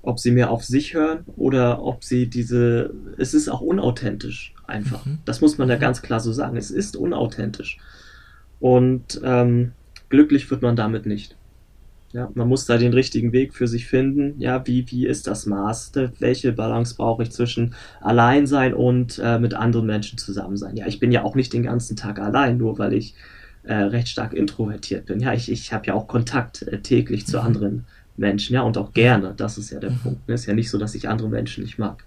ob 0.01 0.19
sie 0.19 0.31
mehr 0.31 0.49
auf 0.49 0.63
sich 0.63 0.95
hören 0.95 1.25
oder 1.35 1.83
ob 1.83 2.03
sie 2.03 2.25
diese, 2.25 2.91
es 3.19 3.35
ist 3.35 3.49
auch 3.49 3.61
unauthentisch 3.61 4.55
einfach. 4.65 5.05
Mhm. 5.05 5.19
Das 5.25 5.41
muss 5.41 5.59
man 5.59 5.67
da 5.67 5.75
mhm. 5.75 5.79
ganz 5.79 6.01
klar 6.01 6.19
so 6.19 6.33
sagen. 6.33 6.57
Es 6.57 6.71
ist 6.71 6.95
unauthentisch. 6.95 7.77
Und 8.59 9.21
ähm, 9.23 9.73
glücklich 10.09 10.49
wird 10.49 10.63
man 10.63 10.75
damit 10.75 11.05
nicht. 11.05 11.35
Ja, 12.11 12.31
man 12.33 12.47
muss 12.47 12.65
da 12.65 12.79
den 12.79 12.93
richtigen 12.93 13.31
Weg 13.31 13.53
für 13.53 13.67
sich 13.67 13.85
finden. 13.85 14.39
Ja, 14.39 14.65
wie, 14.65 14.89
wie 14.89 15.05
ist 15.05 15.27
das 15.27 15.45
Maß? 15.45 15.91
Welche 16.17 16.51
Balance 16.51 16.95
brauche 16.95 17.21
ich 17.21 17.31
zwischen 17.31 17.75
Alleinsein 18.01 18.73
und 18.73 19.21
äh, 19.23 19.37
mit 19.37 19.53
anderen 19.53 19.85
Menschen 19.85 20.17
zusammen 20.17 20.57
sein? 20.57 20.75
Ja, 20.75 20.87
ich 20.87 20.99
bin 20.99 21.11
ja 21.11 21.23
auch 21.23 21.35
nicht 21.35 21.53
den 21.53 21.63
ganzen 21.63 21.95
Tag 21.95 22.19
allein, 22.19 22.57
nur 22.57 22.79
weil 22.79 22.93
ich 22.93 23.13
äh, 23.63 23.73
recht 23.73 24.09
stark 24.09 24.33
introvertiert 24.33 25.05
bin. 25.05 25.19
Ja, 25.19 25.33
ich, 25.33 25.51
ich 25.51 25.71
habe 25.73 25.87
ja 25.87 25.93
auch 25.93 26.07
Kontakt 26.07 26.63
äh, 26.63 26.79
täglich 26.79 27.27
zu 27.27 27.37
mhm. 27.37 27.45
anderen 27.45 27.85
Menschen, 28.17 28.53
ja, 28.53 28.61
und 28.61 28.77
auch 28.77 28.93
gerne. 28.93 29.33
Das 29.35 29.57
ist 29.57 29.71
ja 29.71 29.79
der 29.79 29.91
mhm. 29.91 29.99
Punkt. 29.99 30.21
Es 30.27 30.41
ist 30.41 30.47
ja 30.47 30.53
nicht 30.53 30.69
so, 30.69 30.77
dass 30.77 30.95
ich 30.95 31.07
andere 31.09 31.29
Menschen 31.29 31.63
nicht 31.63 31.77
mag. 31.77 32.03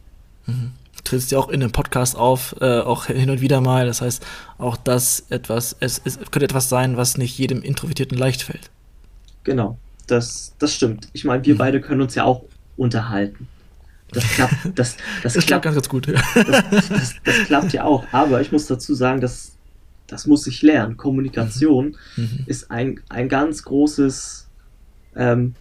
Mhm. 0.47 0.73
Du 0.97 1.03
trittst 1.03 1.33
ja 1.33 1.39
auch 1.39 1.49
in 1.49 1.63
einem 1.63 1.73
Podcast 1.73 2.17
auf, 2.17 2.55
äh, 2.61 2.81
auch 2.81 3.07
hin 3.07 3.31
und 3.31 3.41
wieder 3.41 3.61
mal. 3.61 3.87
Das 3.87 4.01
heißt, 4.01 4.25
auch 4.59 4.77
das 4.77 5.27
etwas, 5.29 5.77
es, 5.81 6.01
es 6.05 6.19
könnte 6.31 6.45
etwas 6.45 6.69
sein, 6.69 6.97
was 6.97 7.19
nicht 7.19 7.37
jedem 7.39 7.63
Introvertierten 7.63 8.17
leicht 8.17 8.43
fällt. 8.43 8.71
Genau, 9.43 9.79
das, 10.07 10.55
das 10.59 10.75
stimmt. 10.75 11.09
Ich 11.13 11.25
meine, 11.25 11.45
wir 11.45 11.55
mhm. 11.55 11.59
beide 11.59 11.81
können 11.81 12.01
uns 12.01 12.15
ja 12.15 12.25
auch 12.25 12.45
unterhalten. 12.77 13.49
Das 14.13 14.25
klappt, 14.25 14.55
das, 14.75 14.97
das, 15.23 15.33
das 15.35 15.47
klappt 15.47 15.65
ganz, 15.65 15.75
ganz 15.75 15.89
gut. 15.89 16.07
Ja. 16.07 16.23
Das, 16.35 17.15
das, 17.25 17.39
klappt 17.47 17.73
ja 17.73 17.85
auch. 17.85 18.05
Aber 18.13 18.41
ich 18.41 18.53
muss 18.53 18.67
dazu 18.67 18.95
sagen, 18.95 19.21
dass 19.21 19.53
das 20.07 20.27
muss 20.27 20.47
ich 20.47 20.63
lernen. 20.63 20.97
Kommunikation 20.97 21.97
mhm. 22.17 22.23
mhm. 22.23 22.45
ist 22.47 22.71
ein, 22.71 23.01
ein 23.09 23.29
ganz 23.29 23.63
großes 23.63 24.49
ähm, 25.17 25.55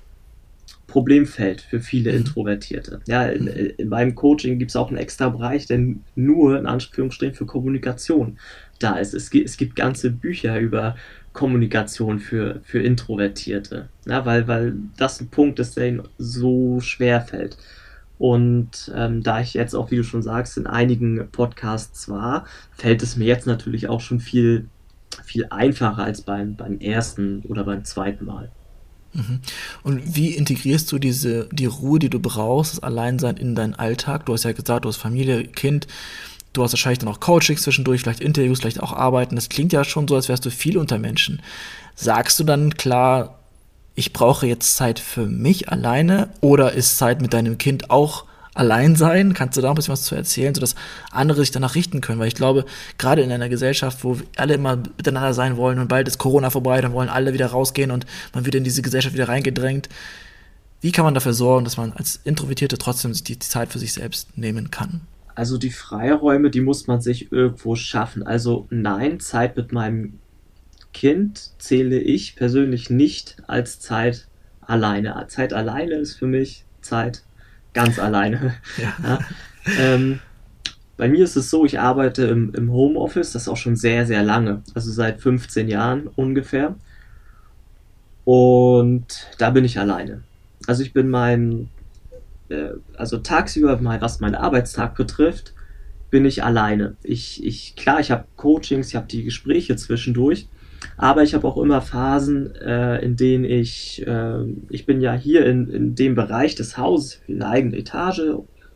Problemfeld 0.88 1.62
für 1.62 1.79
viele 1.79 2.12
mhm. 2.12 2.17
Introvertierte. 2.19 3.01
Ja, 3.08 3.25
in, 3.25 3.47
in 3.47 3.89
meinem 3.89 4.15
Coaching 4.15 4.60
gibt 4.60 4.71
es 4.71 4.75
auch 4.75 4.89
einen 4.89 4.97
extra 4.97 5.29
Bereich, 5.29 5.65
der 5.65 5.82
nur 6.15 6.60
in 6.60 6.65
Anführungsstrichen 6.65 7.36
für 7.36 7.45
Kommunikation 7.45 8.38
da 8.79 8.97
ist. 8.97 9.13
Es, 9.13 9.34
es 9.34 9.58
gibt 9.58 9.75
ganze 9.75 10.12
Bücher 10.12 10.60
über 10.60 10.95
Kommunikation 11.32 12.19
für, 12.19 12.62
für 12.63 12.79
Introvertierte. 12.79 13.89
Ja, 14.06 14.25
weil, 14.25 14.47
weil 14.47 14.75
das 14.97 15.19
ein 15.19 15.29
Punkt 15.29 15.60
ist, 15.60 15.77
der 15.77 15.88
ihnen 15.88 16.03
so 16.17 16.79
schwer 16.79 17.21
fällt. 17.21 17.58
Und 18.23 18.89
ähm, 18.95 19.21
da 19.21 19.41
ich 19.41 19.53
jetzt 19.53 19.75
auch, 19.75 19.91
wie 19.91 19.97
du 19.97 20.03
schon 20.05 20.21
sagst, 20.21 20.55
in 20.55 20.65
einigen 20.65 21.27
Podcasts 21.33 22.07
war, 22.07 22.45
fällt 22.71 23.03
es 23.03 23.17
mir 23.17 23.25
jetzt 23.25 23.47
natürlich 23.47 23.89
auch 23.89 23.99
schon 23.99 24.21
viel, 24.21 24.69
viel 25.25 25.47
einfacher 25.49 26.05
als 26.05 26.21
beim, 26.21 26.55
beim 26.55 26.79
ersten 26.79 27.41
oder 27.41 27.65
beim 27.65 27.83
zweiten 27.83 28.23
Mal. 28.23 28.49
Mhm. 29.12 29.41
Und 29.83 30.15
wie 30.15 30.29
integrierst 30.29 30.89
du 30.93 30.99
diese, 30.99 31.49
die 31.51 31.65
Ruhe, 31.65 31.99
die 31.99 32.09
du 32.09 32.21
brauchst, 32.21 32.71
das 32.71 32.83
Alleinsein 32.83 33.36
in 33.36 33.55
deinen 33.55 33.73
Alltag? 33.73 34.25
Du 34.25 34.31
hast 34.31 34.45
ja 34.45 34.53
gesagt, 34.53 34.86
du 34.86 34.88
hast 34.88 34.95
Familie, 34.95 35.43
Kind, 35.43 35.88
du 36.53 36.63
hast 36.63 36.71
wahrscheinlich 36.71 36.99
dann 36.99 37.09
auch 37.09 37.19
Coachings 37.19 37.63
zwischendurch, 37.63 37.99
vielleicht 37.99 38.21
Interviews, 38.21 38.62
vielleicht 38.62 38.81
auch 38.81 38.93
Arbeiten. 38.93 39.36
Das 39.36 39.49
klingt 39.49 39.73
ja 39.73 39.83
schon 39.83 40.07
so, 40.07 40.15
als 40.15 40.29
wärst 40.29 40.45
du 40.45 40.49
viel 40.49 40.77
unter 40.77 40.97
Menschen. 40.97 41.41
Sagst 41.95 42.39
du 42.39 42.45
dann 42.45 42.73
klar, 42.75 43.42
ich 43.95 44.13
brauche 44.13 44.47
jetzt 44.47 44.75
Zeit 44.75 44.99
für 44.99 45.25
mich 45.25 45.69
alleine 45.69 46.29
oder 46.41 46.73
ist 46.73 46.97
Zeit 46.97 47.21
mit 47.21 47.34
deinem 47.34 47.58
Kind 47.58 47.89
auch 47.89 48.25
allein 48.56 48.95
sein? 48.95 49.34
Kannst 49.34 49.58
du 49.58 49.62
da 49.62 49.69
ein 49.69 49.75
bisschen 49.75 49.93
was 49.93 50.03
zu 50.03 50.15
erzählen, 50.15 50.53
sodass 50.53 50.75
andere 51.12 51.41
sich 51.41 51.51
danach 51.51 51.75
richten 51.75 52.01
können? 52.01 52.19
Weil 52.19 52.27
ich 52.27 52.36
glaube, 52.36 52.65
gerade 52.97 53.21
in 53.21 53.32
einer 53.32 53.49
Gesellschaft, 53.49 54.03
wo 54.03 54.17
alle 54.36 54.56
immer 54.56 54.77
miteinander 54.77 55.34
sein 55.34 55.58
wollen 55.58 55.79
und 55.79 55.88
bald 55.88 56.08
ist 56.08 56.17
Corona 56.17 56.49
vorbei, 56.49 56.82
dann 56.82 56.93
wollen 56.93 57.10
alle 57.10 57.34
wieder 57.34 57.47
rausgehen 57.47 57.91
und 57.91 58.06
man 58.34 58.45
wird 58.45 58.56
in 58.56 58.63
diese 58.63 58.82
Gesellschaft 58.82 59.13
wieder 59.13 59.27
reingedrängt. 59.27 59.89
Wie 60.82 60.91
kann 60.91 61.06
man 61.06 61.13
dafür 61.13 61.34
sorgen, 61.34 61.63
dass 61.63 61.77
man 61.77 61.93
als 61.93 62.19
Introvertierte 62.23 62.77
trotzdem 62.77 63.13
die 63.13 63.39
Zeit 63.39 63.71
für 63.71 63.79
sich 63.79 63.93
selbst 63.93 64.38
nehmen 64.38 64.69
kann? 64.69 65.01
Also 65.36 65.58
die 65.58 65.71
Freiräume, 65.71 66.49
die 66.51 66.62
muss 66.62 66.88
man 66.88 67.01
sich 67.01 67.32
irgendwo 67.32 67.75
schaffen. 67.75 68.23
Also 68.23 68.67
nein, 68.69 69.19
Zeit 69.19 69.56
mit 69.56 69.71
meinem 69.71 70.19
Kind 70.93 71.51
zähle 71.58 71.99
ich 71.99 72.36
persönlich 72.36 72.89
nicht 72.89 73.38
als 73.47 73.79
Zeit 73.79 74.27
alleine. 74.62 75.25
Zeit 75.27 75.53
alleine 75.53 75.95
ist 75.95 76.15
für 76.15 76.27
mich 76.27 76.65
Zeit 76.82 77.23
ganz 77.73 77.99
alleine. 77.99 78.56
Ja. 78.77 78.93
Ja. 79.03 79.19
Ähm, 79.79 80.19
bei 80.97 81.08
mir 81.08 81.23
ist 81.23 81.36
es 81.36 81.49
so, 81.49 81.65
ich 81.65 81.79
arbeite 81.79 82.25
im, 82.25 82.53
im 82.53 82.71
Homeoffice, 82.71 83.32
das 83.32 83.43
ist 83.43 83.47
auch 83.47 83.58
schon 83.58 83.75
sehr, 83.75 84.06
sehr 84.06 84.23
lange, 84.23 84.62
also 84.73 84.91
seit 84.91 85.21
15 85.21 85.67
Jahren 85.67 86.08
ungefähr. 86.08 86.75
Und 88.25 89.27
da 89.38 89.49
bin 89.49 89.65
ich 89.65 89.79
alleine. 89.79 90.23
Also 90.67 90.84
ich 90.84 90.93
bin 90.93 91.10
mein, 91.10 91.69
äh, 92.49 92.69
also 92.95 93.17
tagsüber, 93.17 93.79
was 94.01 94.19
meinen 94.19 94.36
Arbeitstag 94.36 94.95
betrifft, 94.95 95.53
bin 96.10 96.25
ich 96.25 96.43
alleine. 96.43 96.95
Ich, 97.01 97.43
ich, 97.43 97.75
klar, 97.75 97.99
ich 97.99 98.12
habe 98.12 98.25
Coachings, 98.38 98.89
ich 98.89 98.95
habe 98.95 99.08
die 99.08 99.23
Gespräche 99.23 99.75
zwischendurch, 99.75 100.47
aber 100.97 101.23
ich 101.23 101.34
habe 101.34 101.47
auch 101.47 101.58
immer 101.58 101.82
Phasen, 101.82 102.56
äh, 102.56 102.99
in 103.03 103.15
denen 103.15 103.45
ich, 103.45 104.06
äh, 104.06 104.43
ich 104.69 104.86
bin 104.86 105.01
ja 105.01 105.13
hier 105.13 105.45
in, 105.45 105.69
in 105.69 105.95
dem 105.95 106.15
Bereich 106.15 106.56
des 106.56 106.77
Hauses, 106.77 107.21
in 107.27 107.39
der 107.39 107.49
eigenen 107.49 107.77
Etage, 107.77 108.21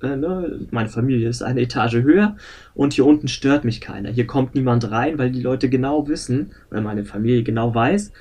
äh, 0.01 0.15
ne? 0.15 0.59
meine 0.71 0.89
Familie 0.89 1.29
ist 1.29 1.41
eine 1.41 1.61
Etage 1.61 1.95
höher 1.95 2.35
und 2.73 2.93
hier 2.93 3.05
unten 3.05 3.27
stört 3.27 3.65
mich 3.65 3.81
keiner. 3.81 4.09
Hier 4.09 4.27
kommt 4.27 4.55
niemand 4.55 4.89
rein, 4.89 5.17
weil 5.17 5.31
die 5.31 5.41
Leute 5.41 5.69
genau 5.69 6.07
wissen, 6.07 6.51
oder 6.71 6.81
meine 6.81 7.05
Familie 7.05 7.43
genau 7.43 7.73
weiß, 7.73 8.11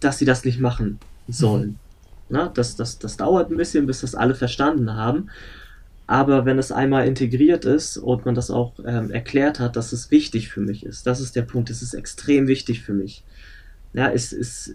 dass 0.00 0.18
sie 0.18 0.24
das 0.24 0.44
nicht 0.44 0.60
machen 0.60 0.98
sollen. 1.28 1.68
Mhm. 1.68 1.76
Na, 2.28 2.48
das, 2.48 2.76
das, 2.76 2.98
das 2.98 3.16
dauert 3.18 3.50
ein 3.50 3.56
bisschen, 3.56 3.86
bis 3.86 4.00
das 4.00 4.14
alle 4.14 4.34
verstanden 4.34 4.94
haben. 4.94 5.28
Aber 6.12 6.44
wenn 6.44 6.58
es 6.58 6.70
einmal 6.70 7.06
integriert 7.06 7.64
ist 7.64 7.96
und 7.96 8.26
man 8.26 8.34
das 8.34 8.50
auch 8.50 8.74
ähm, 8.84 9.10
erklärt 9.10 9.58
hat, 9.60 9.76
dass 9.76 9.94
es 9.94 10.10
wichtig 10.10 10.50
für 10.50 10.60
mich 10.60 10.84
ist, 10.84 11.06
das 11.06 11.20
ist 11.20 11.36
der 11.36 11.40
Punkt, 11.40 11.70
es 11.70 11.80
ist 11.80 11.94
extrem 11.94 12.48
wichtig 12.48 12.82
für 12.82 12.92
mich. 12.92 13.24
Ja, 13.94 14.10
es 14.10 14.34
ist 14.34 14.74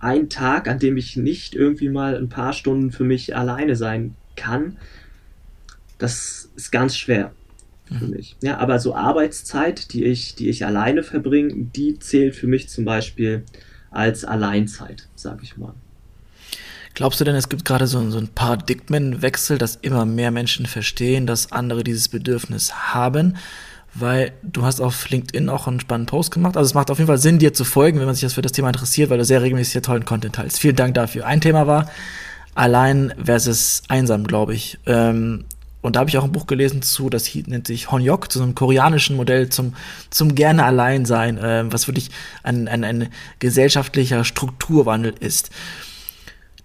ein 0.00 0.28
Tag, 0.28 0.68
an 0.68 0.78
dem 0.78 0.96
ich 0.96 1.16
nicht 1.16 1.56
irgendwie 1.56 1.88
mal 1.88 2.16
ein 2.16 2.28
paar 2.28 2.52
Stunden 2.52 2.92
für 2.92 3.02
mich 3.02 3.34
alleine 3.34 3.74
sein 3.74 4.14
kann. 4.36 4.76
Das 5.98 6.50
ist 6.54 6.70
ganz 6.70 6.96
schwer 6.96 7.32
für 7.86 8.04
mhm. 8.04 8.10
mich. 8.10 8.36
Ja, 8.40 8.58
aber 8.58 8.78
so 8.78 8.94
Arbeitszeit, 8.94 9.92
die 9.92 10.04
ich, 10.04 10.36
die 10.36 10.48
ich 10.48 10.66
alleine 10.66 11.02
verbringe, 11.02 11.52
die 11.52 11.98
zählt 11.98 12.36
für 12.36 12.46
mich 12.46 12.68
zum 12.68 12.84
Beispiel 12.84 13.42
als 13.90 14.24
Alleinzeit, 14.24 15.08
sag 15.16 15.42
ich 15.42 15.56
mal. 15.56 15.74
Glaubst 16.96 17.20
du 17.20 17.24
denn, 17.24 17.34
es 17.34 17.50
gibt 17.50 17.66
gerade 17.66 17.86
so, 17.86 18.10
so 18.10 18.16
einen 18.16 18.28
Paradigmenwechsel, 18.28 19.58
dass 19.58 19.76
immer 19.76 20.06
mehr 20.06 20.30
Menschen 20.30 20.64
verstehen, 20.64 21.26
dass 21.26 21.52
andere 21.52 21.84
dieses 21.84 22.08
Bedürfnis 22.08 22.72
haben? 22.94 23.36
Weil 23.92 24.32
du 24.42 24.64
hast 24.64 24.80
auf 24.80 25.10
LinkedIn 25.10 25.50
auch 25.50 25.66
einen 25.66 25.78
spannenden 25.78 26.08
Post 26.08 26.30
gemacht. 26.30 26.56
Also 26.56 26.68
es 26.70 26.74
macht 26.74 26.90
auf 26.90 26.96
jeden 26.96 27.06
Fall 27.06 27.18
Sinn, 27.18 27.38
dir 27.38 27.52
zu 27.52 27.64
folgen, 27.64 27.98
wenn 27.98 28.06
man 28.06 28.14
sich 28.14 28.22
das 28.22 28.32
für 28.32 28.40
das 28.40 28.52
Thema 28.52 28.68
interessiert, 28.68 29.10
weil 29.10 29.18
du 29.18 29.26
sehr 29.26 29.42
regelmäßig 29.42 29.74
sehr 29.74 29.82
tollen 29.82 30.06
Content 30.06 30.36
teilst. 30.36 30.58
Vielen 30.58 30.76
Dank 30.76 30.94
dafür. 30.94 31.26
Ein 31.26 31.42
Thema 31.42 31.66
war 31.66 31.90
allein 32.54 33.12
versus 33.22 33.82
einsam, 33.88 34.26
glaube 34.26 34.54
ich. 34.54 34.78
Ähm, 34.86 35.44
und 35.82 35.96
da 35.96 36.00
habe 36.00 36.08
ich 36.08 36.16
auch 36.16 36.24
ein 36.24 36.32
Buch 36.32 36.46
gelesen 36.46 36.80
zu, 36.80 37.10
das 37.10 37.34
nennt 37.34 37.66
sich 37.66 37.92
Honyok, 37.92 38.32
zu 38.32 38.42
einem 38.42 38.54
koreanischen 38.54 39.16
Modell 39.16 39.50
zum, 39.50 39.74
zum 40.08 40.34
gerne 40.34 40.64
allein 40.64 41.04
sein, 41.04 41.36
äh, 41.36 41.70
was 41.70 41.88
wirklich 41.88 42.10
ein, 42.42 42.68
ein, 42.68 42.84
ein 42.84 43.08
gesellschaftlicher 43.38 44.24
Strukturwandel 44.24 45.12
ist 45.20 45.50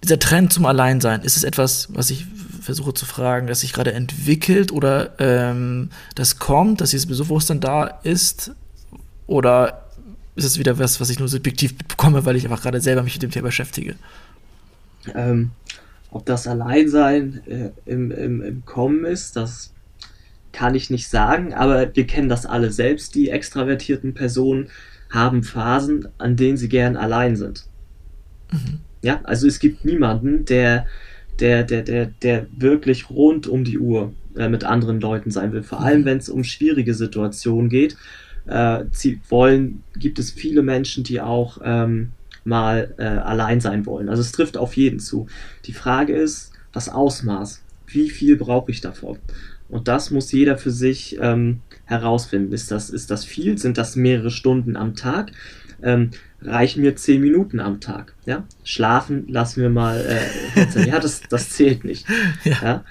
dieser 0.02 0.18
Trend 0.18 0.52
zum 0.52 0.66
Alleinsein, 0.66 1.22
ist 1.22 1.36
es 1.36 1.44
etwas, 1.44 1.88
was 1.92 2.10
ich 2.10 2.26
versuche 2.60 2.94
zu 2.94 3.06
fragen, 3.06 3.46
das 3.46 3.60
sich 3.60 3.72
gerade 3.72 3.92
entwickelt 3.92 4.72
oder 4.72 5.14
ähm, 5.18 5.90
das 6.14 6.38
kommt, 6.38 6.80
dass 6.80 6.90
dieses 6.90 7.06
Bewusstsein 7.06 7.60
da 7.60 7.86
ist? 8.02 8.52
Oder 9.26 9.88
ist 10.34 10.44
es 10.44 10.58
wieder 10.58 10.78
was, 10.78 11.00
was 11.00 11.10
ich 11.10 11.18
nur 11.18 11.28
subjektiv 11.28 11.76
bekomme, 11.76 12.24
weil 12.24 12.36
ich 12.36 12.44
einfach 12.44 12.62
gerade 12.62 12.80
selber 12.80 13.02
mich 13.02 13.14
mit 13.14 13.22
dem 13.22 13.30
Thema 13.30 13.46
beschäftige? 13.46 13.96
Ähm, 15.14 15.50
ob 16.10 16.26
das 16.26 16.46
Alleinsein 16.46 17.42
äh, 17.46 17.70
im, 17.90 18.10
im, 18.10 18.42
im 18.42 18.64
Kommen 18.64 19.04
ist, 19.04 19.36
das 19.36 19.72
kann 20.52 20.74
ich 20.74 20.90
nicht 20.90 21.08
sagen, 21.08 21.54
aber 21.54 21.94
wir 21.94 22.06
kennen 22.06 22.28
das 22.28 22.46
alle 22.46 22.70
selbst. 22.70 23.14
Die 23.14 23.30
extravertierten 23.30 24.14
Personen 24.14 24.68
haben 25.10 25.42
Phasen, 25.42 26.08
an 26.18 26.36
denen 26.36 26.56
sie 26.56 26.68
gern 26.68 26.96
allein 26.96 27.36
sind. 27.36 27.66
Mhm. 28.50 28.80
Ja, 29.02 29.20
also 29.24 29.46
es 29.46 29.58
gibt 29.58 29.84
niemanden, 29.84 30.44
der, 30.44 30.86
der, 31.40 31.64
der, 31.64 31.82
der, 31.82 32.06
der 32.06 32.46
wirklich 32.56 33.10
rund 33.10 33.46
um 33.46 33.64
die 33.64 33.78
Uhr 33.78 34.12
äh, 34.36 34.48
mit 34.48 34.64
anderen 34.64 35.00
Leuten 35.00 35.30
sein 35.30 35.52
will. 35.52 35.62
Vor 35.62 35.80
allem, 35.80 36.02
mhm. 36.02 36.04
wenn 36.06 36.18
es 36.18 36.28
um 36.28 36.44
schwierige 36.44 36.94
Situationen 36.94 37.68
geht. 37.68 37.96
Äh, 38.46 38.84
sie 38.92 39.20
wollen, 39.28 39.82
gibt 39.96 40.18
es 40.18 40.30
viele 40.30 40.62
Menschen, 40.62 41.04
die 41.04 41.20
auch 41.20 41.58
ähm, 41.64 42.12
mal 42.44 42.94
äh, 42.98 43.04
allein 43.04 43.60
sein 43.60 43.86
wollen. 43.86 44.08
Also 44.08 44.22
es 44.22 44.32
trifft 44.32 44.56
auf 44.56 44.76
jeden 44.76 45.00
zu. 45.00 45.26
Die 45.66 45.72
Frage 45.72 46.14
ist, 46.14 46.52
das 46.72 46.88
Ausmaß. 46.88 47.62
Wie 47.86 48.08
viel 48.08 48.36
brauche 48.36 48.70
ich 48.70 48.80
davon? 48.80 49.18
Und 49.68 49.88
das 49.88 50.10
muss 50.10 50.32
jeder 50.32 50.58
für 50.58 50.70
sich 50.70 51.18
ähm, 51.20 51.60
herausfinden. 51.84 52.52
Ist 52.52 52.70
das, 52.70 52.90
ist 52.90 53.10
das 53.10 53.24
viel? 53.24 53.58
Sind 53.58 53.78
das 53.78 53.96
mehrere 53.96 54.30
Stunden 54.30 54.76
am 54.76 54.96
Tag? 54.96 55.32
Ähm, 55.82 56.10
reichen 56.40 56.82
mir 56.82 56.96
zehn 56.96 57.20
Minuten 57.20 57.60
am 57.60 57.80
Tag. 57.80 58.14
Ja? 58.26 58.44
Schlafen 58.64 59.28
lassen 59.28 59.62
wir 59.62 59.70
mal, 59.70 60.00
äh, 60.56 60.86
ja, 60.86 60.98
das, 61.00 61.22
das 61.28 61.50
zählt 61.50 61.84
nicht. 61.84 62.06
Ja. 62.44 62.56
ja? 62.62 62.84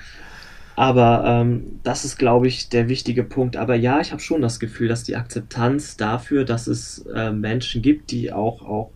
Aber 0.76 1.24
ähm, 1.28 1.80
das 1.84 2.06
ist, 2.06 2.18
glaube 2.18 2.48
ich, 2.48 2.70
der 2.70 2.90
wichtige 2.90 3.24
Punkt. 3.24 3.58
Aber 3.58 3.76
ja, 3.76 4.00
ich 4.00 4.12
habe 4.12 4.22
schon 4.22 4.42
das 4.42 4.60
Gefühl, 4.60 4.88
dass 4.88 5.04
die 5.04 5.16
Akzeptanz 5.16 5.98
dafür, 5.98 6.46
dass 6.46 6.68
es 6.68 7.06
äh, 7.14 7.32
Menschen 7.32 7.82
gibt, 7.82 8.12
die 8.12 8.32
auch, 8.32 8.62
auch 8.62 8.92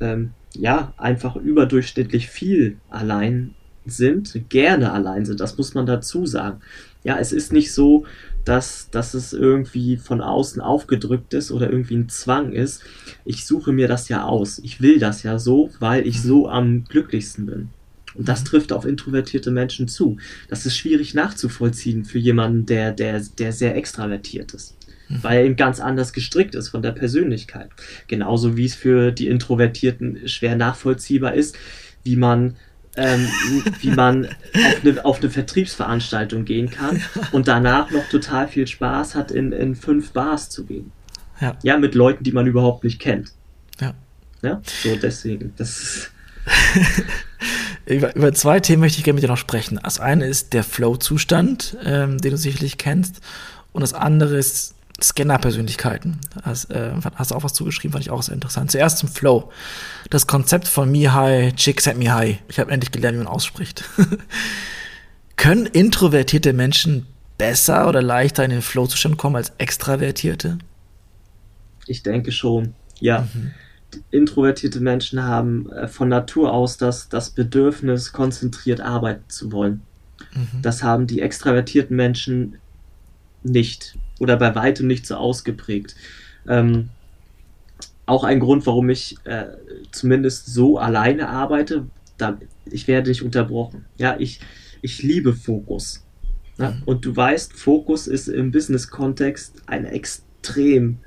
ähm, 0.00 0.30
ja 0.54 0.94
einfach 0.96 1.36
überdurchschnittlich 1.36 2.28
viel 2.28 2.78
allein 2.88 3.54
sind, 3.84 4.48
gerne 4.48 4.92
allein 4.92 5.24
sind. 5.24 5.40
Das 5.40 5.58
muss 5.58 5.74
man 5.74 5.86
dazu 5.86 6.26
sagen. 6.26 6.60
Ja, 7.02 7.18
es 7.18 7.32
ist 7.32 7.52
nicht 7.52 7.72
so, 7.72 8.04
dass, 8.44 8.90
dass 8.90 9.14
es 9.14 9.32
irgendwie 9.32 9.96
von 9.96 10.20
außen 10.20 10.60
aufgedrückt 10.60 11.34
ist 11.34 11.50
oder 11.52 11.70
irgendwie 11.70 11.96
ein 11.96 12.08
Zwang 12.08 12.52
ist. 12.52 12.82
Ich 13.24 13.46
suche 13.46 13.72
mir 13.72 13.88
das 13.88 14.08
ja 14.08 14.24
aus. 14.24 14.58
Ich 14.58 14.80
will 14.80 14.98
das 14.98 15.22
ja 15.22 15.38
so, 15.38 15.70
weil 15.78 16.06
ich 16.06 16.22
so 16.22 16.48
am 16.48 16.84
glücklichsten 16.84 17.46
bin. 17.46 17.68
Und 18.14 18.28
das 18.28 18.44
trifft 18.44 18.72
auf 18.72 18.84
introvertierte 18.84 19.50
Menschen 19.50 19.86
zu. 19.86 20.16
Das 20.48 20.66
ist 20.66 20.76
schwierig 20.76 21.14
nachzuvollziehen 21.14 22.04
für 22.04 22.18
jemanden, 22.18 22.66
der, 22.66 22.92
der, 22.92 23.20
der 23.38 23.52
sehr 23.52 23.76
extravertiert 23.76 24.52
ist. 24.52 24.76
Mhm. 25.08 25.22
Weil 25.22 25.38
er 25.38 25.44
eben 25.44 25.56
ganz 25.56 25.80
anders 25.80 26.12
gestrickt 26.12 26.54
ist 26.54 26.70
von 26.70 26.82
der 26.82 26.92
Persönlichkeit. 26.92 27.70
Genauso 28.08 28.56
wie 28.56 28.64
es 28.64 28.74
für 28.74 29.12
die 29.12 29.28
Introvertierten 29.28 30.28
schwer 30.28 30.56
nachvollziehbar 30.56 31.34
ist, 31.34 31.56
wie 32.02 32.16
man 32.16 32.56
ähm, 32.96 33.28
wie 33.80 33.90
man 33.90 34.26
auf 34.26 34.84
eine, 34.84 35.04
auf 35.04 35.20
eine 35.20 35.30
Vertriebsveranstaltung 35.30 36.44
gehen 36.44 36.70
kann 36.70 37.02
und 37.32 37.48
danach 37.48 37.90
noch 37.90 38.08
total 38.08 38.48
viel 38.48 38.66
Spaß 38.66 39.14
hat, 39.14 39.30
in, 39.30 39.52
in 39.52 39.74
fünf 39.74 40.12
Bars 40.12 40.50
zu 40.50 40.64
gehen. 40.64 40.92
Ja. 41.40 41.56
ja, 41.62 41.78
mit 41.78 41.94
Leuten, 41.94 42.24
die 42.24 42.32
man 42.32 42.46
überhaupt 42.46 42.84
nicht 42.84 43.00
kennt. 43.00 43.32
Ja. 43.80 43.94
Ja, 44.42 44.60
so 44.64 44.96
deswegen. 44.96 45.52
Das 45.56 46.10
über, 47.86 48.14
über, 48.14 48.32
zwei 48.32 48.60
Themen 48.60 48.80
möchte 48.80 48.98
ich 48.98 49.04
gerne 49.04 49.16
mit 49.16 49.24
dir 49.24 49.28
noch 49.28 49.36
sprechen. 49.36 49.78
Das 49.82 50.00
eine 50.00 50.26
ist 50.26 50.52
der 50.52 50.64
Flow-Zustand, 50.64 51.76
ähm, 51.84 52.18
den 52.18 52.32
du 52.32 52.36
sicherlich 52.36 52.78
kennst. 52.78 53.20
Und 53.72 53.82
das 53.82 53.94
andere 53.94 54.36
ist 54.36 54.74
Scanner-Persönlichkeiten. 55.02 56.18
Hast, 56.42 56.70
äh, 56.70 56.92
hast 57.14 57.30
du 57.30 57.34
auch 57.34 57.44
was 57.44 57.54
zugeschrieben, 57.54 57.92
fand 57.92 58.04
ich 58.04 58.10
auch 58.10 58.22
sehr 58.22 58.34
interessant. 58.34 58.70
Zuerst 58.70 58.98
zum 58.98 59.08
Flow. 59.08 59.50
Das 60.10 60.26
Konzept 60.26 60.68
von 60.68 60.90
Mihai 60.90 61.52
Csikszentmihalyi. 61.56 62.38
Ich 62.48 62.58
habe 62.58 62.70
endlich 62.70 62.90
gelernt, 62.90 63.16
wie 63.16 63.24
man 63.24 63.32
ausspricht. 63.32 63.84
Können 65.36 65.66
introvertierte 65.66 66.52
Menschen 66.52 67.06
besser 67.38 67.88
oder 67.88 68.02
leichter 68.02 68.44
in 68.44 68.50
den 68.50 68.62
Flow-Zustand 68.62 69.16
kommen 69.16 69.36
als 69.36 69.52
extravertierte? 69.56 70.58
Ich 71.86 72.02
denke 72.02 72.32
schon, 72.32 72.74
ja. 72.98 73.26
Mhm. 73.32 73.50
Introvertierte 74.10 74.80
Menschen 74.80 75.24
haben 75.24 75.72
äh, 75.72 75.88
von 75.88 76.08
Natur 76.08 76.52
aus 76.52 76.76
das, 76.76 77.08
das 77.08 77.30
Bedürfnis, 77.30 78.12
konzentriert 78.12 78.80
arbeiten 78.80 79.24
zu 79.28 79.50
wollen. 79.50 79.82
Mhm. 80.34 80.62
Das 80.62 80.82
haben 80.82 81.06
die 81.06 81.22
extravertierten 81.22 81.96
Menschen 81.96 82.58
nicht 83.42 83.98
oder 84.20 84.36
bei 84.36 84.54
weitem 84.54 84.86
nicht 84.86 85.06
so 85.06 85.16
ausgeprägt. 85.16 85.96
Ähm, 86.46 86.90
auch 88.06 88.22
ein 88.22 88.38
Grund, 88.38 88.66
warum 88.66 88.90
ich 88.90 89.16
äh, 89.24 89.46
zumindest 89.90 90.46
so 90.46 90.78
alleine 90.78 91.28
arbeite, 91.28 91.86
da, 92.18 92.38
ich 92.66 92.86
werde 92.86 93.08
nicht 93.08 93.22
unterbrochen. 93.22 93.86
Ja, 93.96 94.16
ich, 94.18 94.40
ich 94.82 95.02
liebe 95.02 95.32
Fokus. 95.32 96.04
Ja? 96.58 96.70
Mhm. 96.70 96.82
Und 96.84 97.04
du 97.04 97.16
weißt, 97.16 97.54
Fokus 97.54 98.06
ist 98.06 98.28
im 98.28 98.52
Business-Kontext 98.52 99.62
eine 99.66 99.90
extrem 99.90 100.98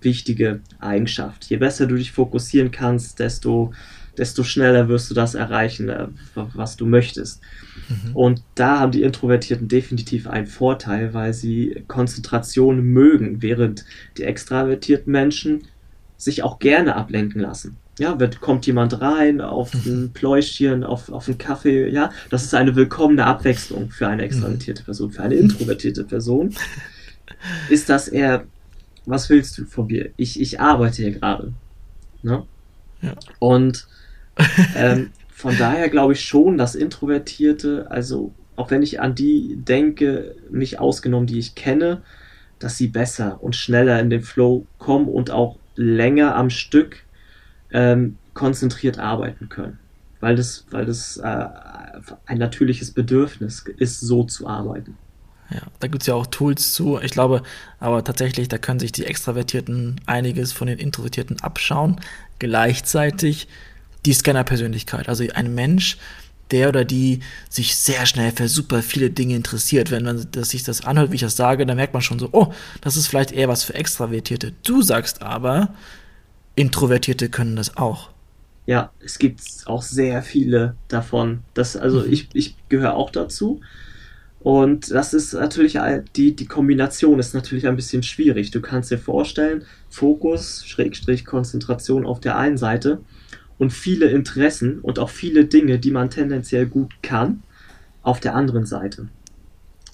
wichtige 0.00 0.60
Eigenschaft. 0.78 1.46
Je 1.46 1.56
besser 1.56 1.86
du 1.86 1.96
dich 1.96 2.12
fokussieren 2.12 2.70
kannst, 2.70 3.18
desto, 3.18 3.72
desto 4.18 4.42
schneller 4.42 4.88
wirst 4.88 5.10
du 5.10 5.14
das 5.14 5.34
erreichen, 5.34 5.88
äh, 5.88 6.08
was 6.34 6.76
du 6.76 6.86
möchtest. 6.86 7.40
Mhm. 7.88 8.16
Und 8.16 8.42
da 8.54 8.80
haben 8.80 8.92
die 8.92 9.02
Introvertierten 9.02 9.68
definitiv 9.68 10.26
einen 10.26 10.46
Vorteil, 10.46 11.14
weil 11.14 11.34
sie 11.34 11.84
Konzentration 11.88 12.82
mögen, 12.82 13.42
während 13.42 13.84
die 14.16 14.24
extravertierten 14.24 15.12
Menschen 15.12 15.64
sich 16.16 16.42
auch 16.42 16.58
gerne 16.58 16.96
ablenken 16.96 17.40
lassen. 17.40 17.76
Ja, 17.98 18.18
wird, 18.18 18.40
kommt 18.40 18.66
jemand 18.66 19.00
rein 19.00 19.40
auf 19.40 19.74
mhm. 19.74 20.04
ein 20.04 20.12
Pläuschchen, 20.12 20.84
auf, 20.84 21.10
auf 21.10 21.28
einen 21.28 21.38
Kaffee, 21.38 21.88
ja, 21.88 22.10
das 22.30 22.44
ist 22.44 22.54
eine 22.54 22.74
willkommene 22.74 23.26
Abwechslung 23.26 23.90
für 23.90 24.08
eine 24.08 24.22
extravertierte 24.22 24.84
Person. 24.84 25.10
Für 25.10 25.22
eine 25.22 25.34
introvertierte 25.34 26.04
Person 26.04 26.54
ist 27.68 27.88
das 27.88 28.08
eher, 28.08 28.44
was 29.06 29.28
willst 29.28 29.58
du 29.58 29.64
von 29.64 29.86
mir? 29.86 30.10
Ich, 30.16 30.40
ich 30.40 30.60
arbeite 30.60 31.02
hier 31.02 31.12
gerade. 31.12 31.52
Ne? 32.22 32.44
Ja. 33.02 33.14
Und 33.38 33.86
ähm, 34.76 35.10
von 35.30 35.56
daher 35.56 35.88
glaube 35.88 36.12
ich 36.12 36.22
schon, 36.22 36.58
dass 36.58 36.74
Introvertierte, 36.74 37.86
also 37.90 38.34
auch 38.56 38.70
wenn 38.70 38.82
ich 38.82 39.00
an 39.00 39.14
die 39.14 39.56
denke, 39.56 40.36
mich 40.50 40.78
ausgenommen, 40.78 41.26
die 41.26 41.38
ich 41.38 41.54
kenne, 41.54 42.02
dass 42.58 42.76
sie 42.76 42.88
besser 42.88 43.42
und 43.42 43.56
schneller 43.56 43.98
in 44.00 44.10
den 44.10 44.22
Flow 44.22 44.66
kommen 44.78 45.08
und 45.08 45.30
auch 45.30 45.58
länger 45.76 46.36
am 46.36 46.50
Stück 46.50 47.04
ähm, 47.72 48.18
konzentriert 48.34 48.98
arbeiten 48.98 49.48
können. 49.48 49.78
Weil 50.20 50.36
das, 50.36 50.66
weil 50.70 50.84
das 50.84 51.16
äh, 51.16 51.46
ein 52.26 52.38
natürliches 52.38 52.92
Bedürfnis 52.92 53.64
ist, 53.78 54.00
so 54.00 54.24
zu 54.24 54.46
arbeiten. 54.46 54.98
Ja, 55.50 55.62
da 55.80 55.88
gibt 55.88 56.02
es 56.02 56.06
ja 56.06 56.14
auch 56.14 56.26
Tools 56.26 56.74
zu. 56.74 57.00
Ich 57.00 57.12
glaube, 57.12 57.42
aber 57.80 58.04
tatsächlich, 58.04 58.48
da 58.48 58.58
können 58.58 58.78
sich 58.78 58.92
die 58.92 59.06
Extravertierten 59.06 60.00
einiges 60.06 60.52
von 60.52 60.68
den 60.68 60.78
Introvertierten 60.78 61.40
abschauen. 61.40 61.98
Gleichzeitig 62.38 63.48
die 64.06 64.12
Scanner-Persönlichkeit. 64.12 65.08
Also 65.08 65.24
ein 65.34 65.54
Mensch, 65.54 65.98
der 66.50 66.68
oder 66.68 66.84
die 66.84 67.20
sich 67.48 67.76
sehr 67.76 68.06
schnell 68.06 68.32
für 68.32 68.48
super 68.48 68.82
viele 68.82 69.10
Dinge 69.10 69.36
interessiert. 69.36 69.90
Wenn 69.90 70.04
man 70.04 70.26
das, 70.32 70.50
sich 70.50 70.64
das 70.64 70.84
anhört, 70.84 71.10
wie 71.10 71.16
ich 71.16 71.20
das 71.20 71.36
sage, 71.36 71.66
dann 71.66 71.76
merkt 71.76 71.92
man 71.92 72.02
schon 72.02 72.18
so, 72.18 72.28
oh, 72.32 72.52
das 72.80 72.96
ist 72.96 73.06
vielleicht 73.06 73.32
eher 73.32 73.48
was 73.48 73.64
für 73.64 73.74
Extravertierte. 73.74 74.52
Du 74.64 74.82
sagst 74.82 75.22
aber, 75.22 75.74
Introvertierte 76.56 77.28
können 77.28 77.56
das 77.56 77.76
auch. 77.76 78.10
Ja, 78.66 78.92
es 79.00 79.18
gibt 79.18 79.40
auch 79.66 79.82
sehr 79.82 80.22
viele 80.22 80.76
davon. 80.88 81.40
Das, 81.54 81.76
also 81.76 82.00
mhm. 82.00 82.12
ich, 82.12 82.28
ich 82.34 82.56
gehöre 82.68 82.94
auch 82.94 83.10
dazu. 83.10 83.60
Und 84.40 84.90
das 84.90 85.12
ist 85.12 85.34
natürlich, 85.34 85.78
die, 86.16 86.34
die 86.34 86.46
Kombination 86.46 87.18
ist 87.18 87.34
natürlich 87.34 87.66
ein 87.66 87.76
bisschen 87.76 88.02
schwierig. 88.02 88.50
Du 88.50 88.60
kannst 88.60 88.90
dir 88.90 88.98
vorstellen, 88.98 89.64
Fokus, 89.90 90.64
Schrägstrich, 90.66 91.26
Konzentration 91.26 92.06
auf 92.06 92.20
der 92.20 92.38
einen 92.38 92.56
Seite 92.56 93.00
und 93.60 93.74
viele 93.74 94.06
Interessen 94.06 94.78
und 94.80 94.98
auch 94.98 95.10
viele 95.10 95.44
Dinge, 95.44 95.78
die 95.78 95.90
man 95.90 96.08
tendenziell 96.08 96.64
gut 96.64 96.94
kann, 97.02 97.42
auf 98.02 98.18
der 98.18 98.34
anderen 98.34 98.64
Seite. 98.64 99.08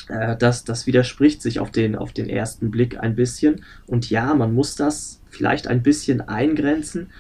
Äh, 0.09 0.37
das, 0.37 0.63
das 0.63 0.87
widerspricht 0.87 1.43
sich 1.43 1.59
auf 1.59 1.73
den, 1.73 1.97
auf 1.97 2.13
den 2.13 2.29
ersten 2.29 2.71
Blick 2.71 3.01
ein 3.01 3.17
bisschen. 3.17 3.65
Und 3.89 4.09
ja, 4.09 4.33
man 4.35 4.55
muss 4.55 4.77
das 4.77 5.21
vielleicht 5.29 5.67
ein 5.67 5.83
bisschen 5.83 6.21
eingrenzen, 6.21 7.11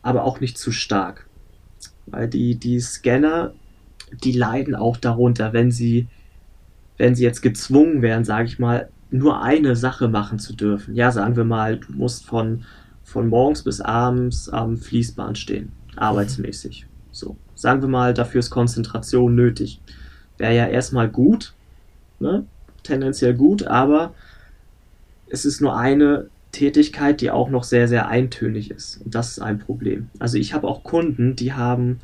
aber 0.00 0.22
auch 0.22 0.38
nicht 0.38 0.56
zu 0.56 0.70
stark. 0.70 1.26
Weil 2.06 2.28
die, 2.28 2.54
die 2.54 2.78
Scanner, 2.78 3.52
die 4.22 4.32
leiden 4.32 4.76
auch 4.76 4.98
darunter, 4.98 5.52
wenn 5.52 5.72
sie, 5.72 6.06
wenn 6.96 7.16
sie 7.16 7.24
jetzt 7.24 7.42
gezwungen 7.42 8.02
werden, 8.02 8.24
sage 8.24 8.46
ich 8.46 8.60
mal, 8.60 8.88
nur 9.10 9.42
eine 9.42 9.74
Sache 9.74 10.06
machen 10.06 10.38
zu 10.38 10.54
dürfen. 10.54 10.94
Ja, 10.94 11.10
sagen 11.10 11.34
wir 11.34 11.44
mal, 11.44 11.80
du 11.80 11.92
musst 11.92 12.24
von, 12.24 12.62
von 13.02 13.26
morgens 13.26 13.64
bis 13.64 13.80
abends 13.80 14.48
am 14.48 14.76
Fließband 14.76 15.36
stehen 15.36 15.72
arbeitsmäßig. 16.00 16.86
So, 17.12 17.36
sagen 17.54 17.82
wir 17.82 17.88
mal, 17.88 18.14
dafür 18.14 18.40
ist 18.40 18.50
Konzentration 18.50 19.34
nötig. 19.34 19.80
Wäre 20.36 20.54
ja 20.54 20.66
erstmal 20.66 21.08
gut, 21.08 21.54
ne? 22.20 22.44
tendenziell 22.82 23.34
gut, 23.34 23.64
aber 23.64 24.14
es 25.28 25.44
ist 25.44 25.60
nur 25.60 25.76
eine 25.76 26.28
Tätigkeit, 26.52 27.20
die 27.20 27.30
auch 27.30 27.50
noch 27.50 27.64
sehr, 27.64 27.88
sehr 27.88 28.08
eintönig 28.08 28.70
ist. 28.70 29.00
Und 29.04 29.14
das 29.14 29.32
ist 29.32 29.40
ein 29.40 29.58
Problem. 29.58 30.08
Also 30.18 30.38
ich 30.38 30.54
habe 30.54 30.66
auch 30.66 30.82
Kunden, 30.82 31.36
die 31.36 31.52
haben 31.52 32.00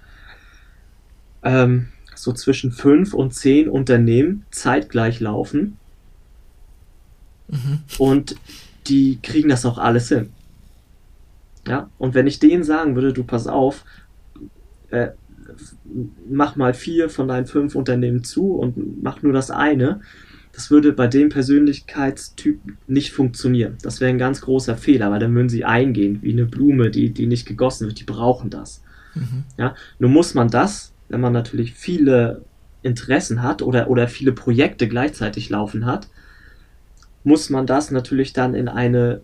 ähm, 1.42 1.88
so 2.14 2.33
zwischen 2.33 2.72
fünf 2.72 3.14
und 3.14 3.33
zehn 3.33 3.68
Unternehmen 3.68 4.44
zeitgleich 4.50 5.20
laufen. 5.20 5.78
Mhm. 7.48 7.80
Und 7.98 8.37
die 8.87 9.18
kriegen 9.22 9.48
das 9.48 9.64
auch 9.64 9.78
alles 9.78 10.09
hin. 10.09 10.30
Ja, 11.66 11.90
und 11.98 12.14
wenn 12.14 12.27
ich 12.27 12.38
denen 12.38 12.64
sagen 12.64 12.94
würde, 12.94 13.12
du 13.12 13.24
pass 13.24 13.46
auf, 13.46 13.85
äh, 14.90 15.11
mach 16.29 16.57
mal 16.57 16.74
vier 16.74 17.09
von 17.09 17.29
deinen 17.29 17.46
fünf 17.46 17.74
Unternehmen 17.74 18.24
zu 18.24 18.53
und 18.55 19.03
mach 19.03 19.22
nur 19.22 19.33
das 19.33 19.50
eine, 19.50 20.00
das 20.53 20.70
würde 20.70 20.92
bei 20.92 21.07
dem 21.07 21.31
Persönlichkeitstyp 21.31 22.61
nicht 22.87 23.12
funktionieren. 23.12 23.77
Das 23.83 24.00
wäre 24.00 24.11
ein 24.11 24.18
ganz 24.18 24.40
großer 24.40 24.77
Fehler, 24.77 25.11
weil 25.11 25.18
dann 25.18 25.35
würden 25.35 25.48
sie 25.48 25.64
eingehen, 25.64 26.20
wie 26.22 26.33
eine 26.33 26.46
Blume, 26.46 26.90
die, 26.90 27.11
die 27.11 27.27
nicht 27.27 27.46
gegossen 27.46 27.88
wird, 27.88 27.98
die 27.98 28.05
brauchen 28.05 28.50
das. 28.50 28.83
Mhm. 29.14 29.44
Ja, 29.59 29.74
nur 29.98 30.11
muss 30.11 30.35
man 30.35 30.48
das, 30.48 30.92
wenn 31.09 31.20
man 31.20 31.33
natürlich 31.33 31.74
viele 31.74 32.44
Interessen 32.83 33.42
hat 33.42 33.62
oder, 33.62 33.90
oder 33.90 34.07
viele 34.07 34.33
Projekte 34.33 34.87
gleichzeitig 34.87 35.50
laufen 35.50 35.87
hat, 35.87 36.09
muss 37.24 37.50
man 37.50 37.66
das 37.66 37.90
natürlich 37.90 38.33
dann 38.33 38.55
in 38.55 38.68
eine 38.68 39.22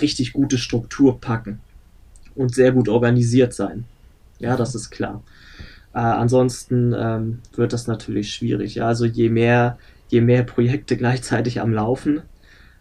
richtig 0.00 0.32
gute 0.32 0.58
Struktur 0.58 1.20
packen 1.20 1.60
und 2.34 2.54
sehr 2.54 2.72
gut 2.72 2.88
organisiert 2.88 3.52
sein. 3.52 3.84
Ja, 4.38 4.56
das 4.56 4.74
ist 4.74 4.90
klar. 4.90 5.22
Äh, 5.92 5.98
ansonsten 5.98 6.94
ähm, 6.96 7.38
wird 7.54 7.72
das 7.72 7.86
natürlich 7.86 8.32
schwierig. 8.32 8.76
Ja? 8.76 8.86
Also 8.86 9.04
je 9.04 9.28
mehr, 9.28 9.78
je 10.08 10.20
mehr 10.20 10.42
Projekte 10.42 10.96
gleichzeitig 10.98 11.60
am 11.60 11.72
Laufen, 11.72 12.22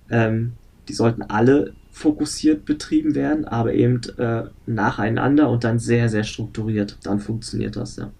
ähm, 0.09 0.53
die 0.87 0.93
sollten 0.93 1.23
alle 1.23 1.73
fokussiert 1.91 2.65
betrieben 2.65 3.13
werden, 3.13 3.45
aber 3.45 3.73
eben 3.73 4.01
äh, 4.17 4.43
nacheinander 4.65 5.49
und 5.49 5.63
dann 5.63 5.79
sehr, 5.79 6.07
sehr 6.07 6.23
strukturiert. 6.23 6.97
Dann 7.03 7.19
funktioniert 7.19 7.75
das, 7.75 7.97
ja. 7.97 8.11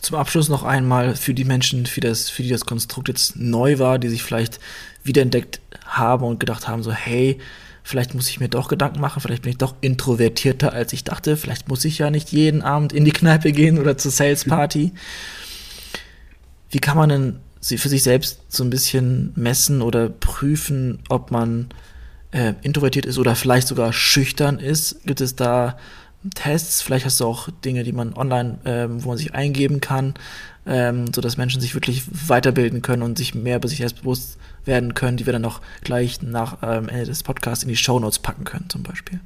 Zum 0.00 0.16
Abschluss 0.16 0.48
noch 0.48 0.64
einmal 0.64 1.16
für 1.16 1.32
die 1.32 1.44
Menschen, 1.44 1.86
für, 1.86 2.00
das, 2.00 2.28
für 2.28 2.42
die 2.42 2.50
das 2.50 2.66
Konstrukt 2.66 3.08
jetzt 3.08 3.36
neu 3.36 3.78
war, 3.78 3.98
die 3.98 4.08
sich 4.08 4.22
vielleicht 4.22 4.60
wiederentdeckt 5.02 5.60
haben 5.86 6.24
und 6.24 6.40
gedacht 6.40 6.68
haben, 6.68 6.82
so, 6.82 6.92
hey, 6.92 7.38
vielleicht 7.84 8.14
muss 8.14 8.30
ich 8.30 8.40
mir 8.40 8.48
doch 8.48 8.68
Gedanken 8.68 9.00
machen, 9.00 9.20
vielleicht 9.20 9.42
bin 9.42 9.52
ich 9.52 9.58
doch 9.58 9.76
introvertierter, 9.82 10.72
als 10.72 10.92
ich 10.94 11.04
dachte, 11.04 11.36
vielleicht 11.36 11.68
muss 11.68 11.84
ich 11.84 11.98
ja 11.98 12.10
nicht 12.10 12.32
jeden 12.32 12.62
Abend 12.62 12.92
in 12.92 13.04
die 13.04 13.12
Kneipe 13.12 13.52
gehen 13.52 13.78
oder 13.78 13.96
zur 13.98 14.10
Sales 14.10 14.46
Party. 14.46 14.92
Wie 16.70 16.80
kann 16.80 16.96
man 16.96 17.10
denn 17.10 17.38
für 17.60 17.88
sich 17.88 18.02
selbst 18.02 18.40
so 18.48 18.64
ein 18.64 18.70
bisschen 18.70 19.32
messen 19.36 19.82
oder 19.82 20.08
prüfen, 20.08 20.98
ob 21.10 21.30
man 21.30 21.68
äh, 22.32 22.54
introvertiert 22.62 23.06
ist 23.06 23.18
oder 23.18 23.36
vielleicht 23.36 23.68
sogar 23.68 23.92
schüchtern 23.92 24.58
ist? 24.58 25.04
Gibt 25.04 25.20
es 25.20 25.36
da 25.36 25.76
Tests? 26.34 26.82
Vielleicht 26.82 27.04
hast 27.04 27.20
du 27.20 27.26
auch 27.26 27.48
Dinge, 27.64 27.84
die 27.84 27.92
man 27.92 28.14
online, 28.14 28.58
ähm, 28.64 29.04
wo 29.04 29.08
man 29.08 29.18
sich 29.18 29.34
eingeben 29.34 29.80
kann, 29.80 30.14
ähm, 30.66 31.12
sodass 31.14 31.36
Menschen 31.36 31.60
sich 31.60 31.74
wirklich 31.74 32.02
weiterbilden 32.28 32.82
können 32.82 33.02
und 33.02 33.18
sich 33.18 33.34
mehr 33.34 33.56
über 33.56 33.68
sich 33.68 33.78
selbst 33.78 34.02
bewusst 34.02 34.38
werden 34.64 34.94
können, 34.94 35.16
die 35.16 35.26
wir 35.26 35.32
dann 35.32 35.44
auch 35.44 35.60
gleich 35.82 36.22
nach 36.22 36.58
ähm, 36.62 36.88
Ende 36.88 37.06
des 37.06 37.22
Podcasts 37.22 37.62
in 37.64 37.68
die 37.68 37.76
Show 37.76 38.00
Notes 38.00 38.18
packen 38.18 38.42
können, 38.44 38.68
zum 38.68 38.82
Beispiel. 38.82 39.20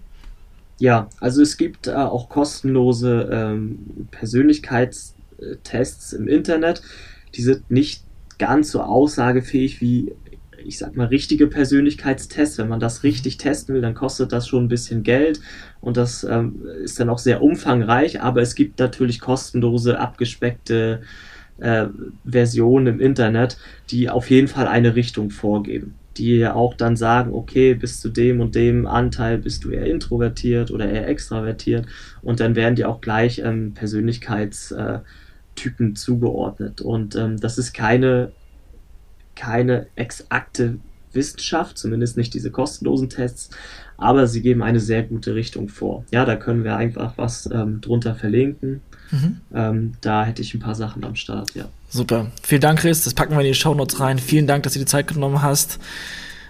Ja, 0.78 1.08
also 1.20 1.40
es 1.42 1.56
gibt 1.56 1.86
äh, 1.86 1.94
auch 1.94 2.28
kostenlose 2.28 3.30
ähm, 3.32 4.08
Persönlichkeitstests 4.10 6.12
im 6.12 6.28
Internet. 6.28 6.82
Die 7.34 7.42
sind 7.42 7.70
nicht 7.70 8.02
ganz 8.38 8.70
so 8.70 8.82
aussagefähig 8.82 9.80
wie, 9.80 10.12
ich 10.68 10.78
sag 10.78 10.96
mal, 10.96 11.06
richtige 11.06 11.46
Persönlichkeitstests. 11.46 12.58
Wenn 12.58 12.68
man 12.68 12.80
das 12.80 13.02
richtig 13.02 13.38
testen 13.38 13.74
will, 13.74 13.82
dann 13.82 13.94
kostet 13.94 14.32
das 14.32 14.46
schon 14.46 14.64
ein 14.64 14.68
bisschen 14.68 15.02
Geld 15.02 15.40
und 15.80 15.96
das 15.96 16.24
ähm, 16.24 16.62
ist 16.82 17.00
dann 17.00 17.08
auch 17.08 17.18
sehr 17.18 17.42
umfangreich, 17.42 18.20
aber 18.20 18.42
es 18.42 18.54
gibt 18.54 18.78
natürlich 18.78 19.20
kostenlose, 19.20 19.98
abgespeckte 19.98 21.00
äh, 21.58 21.86
Versionen 22.24 22.86
im 22.86 23.00
Internet, 23.00 23.58
die 23.90 24.10
auf 24.10 24.30
jeden 24.30 24.48
Fall 24.48 24.68
eine 24.68 24.94
Richtung 24.94 25.30
vorgeben. 25.30 25.94
Die 26.16 26.46
auch 26.46 26.74
dann 26.74 26.96
sagen, 26.96 27.32
okay, 27.32 27.74
bis 27.74 28.00
zu 28.00 28.08
dem 28.08 28.40
und 28.40 28.54
dem 28.54 28.86
Anteil 28.86 29.38
bist 29.38 29.64
du 29.64 29.70
eher 29.70 29.86
introvertiert 29.86 30.70
oder 30.70 30.90
eher 30.90 31.08
extravertiert 31.08 31.86
und 32.22 32.40
dann 32.40 32.56
werden 32.56 32.74
die 32.74 32.84
auch 32.84 33.00
gleich 33.00 33.40
ähm, 33.44 33.72
Persönlichkeitstypen 33.74 35.90
äh, 35.90 35.94
zugeordnet. 35.94 36.80
Und 36.80 37.14
ähm, 37.14 37.38
das 37.38 37.56
ist 37.56 37.72
keine, 37.72 38.32
keine 39.38 39.86
exakte 39.96 40.78
Wissenschaft, 41.12 41.78
zumindest 41.78 42.16
nicht 42.16 42.34
diese 42.34 42.50
kostenlosen 42.50 43.08
Tests, 43.08 43.50
aber 43.96 44.26
sie 44.26 44.42
geben 44.42 44.62
eine 44.62 44.80
sehr 44.80 45.02
gute 45.02 45.34
Richtung 45.34 45.68
vor. 45.68 46.04
Ja, 46.12 46.24
da 46.24 46.36
können 46.36 46.64
wir 46.64 46.76
einfach 46.76 47.14
was 47.16 47.48
ähm, 47.52 47.80
drunter 47.80 48.14
verlinken. 48.14 48.80
Mhm. 49.10 49.40
Ähm, 49.54 49.92
da 50.00 50.24
hätte 50.24 50.42
ich 50.42 50.54
ein 50.54 50.60
paar 50.60 50.74
Sachen 50.74 51.04
am 51.04 51.14
Start, 51.14 51.54
ja. 51.54 51.68
Super. 51.88 52.30
Vielen 52.42 52.60
Dank, 52.60 52.80
Chris. 52.80 53.04
Das 53.04 53.14
packen 53.14 53.32
wir 53.32 53.40
in 53.40 53.46
die 53.46 53.54
Show 53.54 53.74
Notes 53.74 53.98
rein. 53.98 54.18
Vielen 54.18 54.46
Dank, 54.46 54.64
dass 54.64 54.74
du 54.74 54.78
die 54.78 54.84
Zeit 54.84 55.08
genommen 55.08 55.40
hast. 55.42 55.78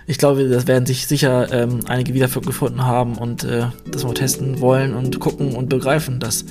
Ich 0.07 0.18
glaube, 0.18 0.48
das 0.48 0.66
werden 0.66 0.87
sich 0.87 1.07
sicher 1.07 1.53
ähm, 1.53 1.81
einige 1.87 2.14
wiedergefunden 2.14 2.85
haben 2.85 3.16
und 3.16 3.44
äh, 3.44 3.66
das 3.90 4.05
mal 4.05 4.14
testen 4.14 4.61
wollen 4.61 4.94
und 4.94 5.20
gucken 5.20 5.55
und 5.55 5.68
begreifen, 5.68 6.18
dass 6.18 6.46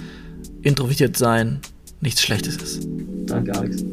introvertiert 0.62 1.18
sein 1.18 1.60
nichts 2.00 2.22
Schlechtes 2.22 2.58
ist. 2.58 2.88
Danke, 3.26 3.54
Alex. 3.54 3.84